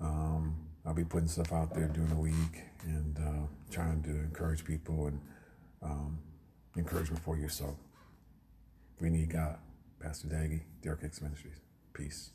Um, 0.00 0.56
I'll 0.86 0.94
be 0.94 1.04
putting 1.04 1.28
stuff 1.28 1.52
out 1.52 1.74
there 1.74 1.88
during 1.88 2.10
the 2.10 2.16
week 2.16 2.62
and 2.84 3.18
uh, 3.18 3.46
trying 3.70 4.02
to 4.02 4.10
encourage 4.10 4.64
people 4.64 5.06
and 5.06 5.20
um, 5.82 6.18
encouragement 6.76 7.22
for 7.22 7.36
yourself. 7.36 7.76
We 9.00 9.08
need 9.10 9.30
God. 9.30 9.58
Pastor 10.00 10.28
Daggy, 10.28 10.60
Derek 10.82 11.00
Hicks 11.00 11.22
Ministries. 11.22 11.60
Peace. 11.94 12.30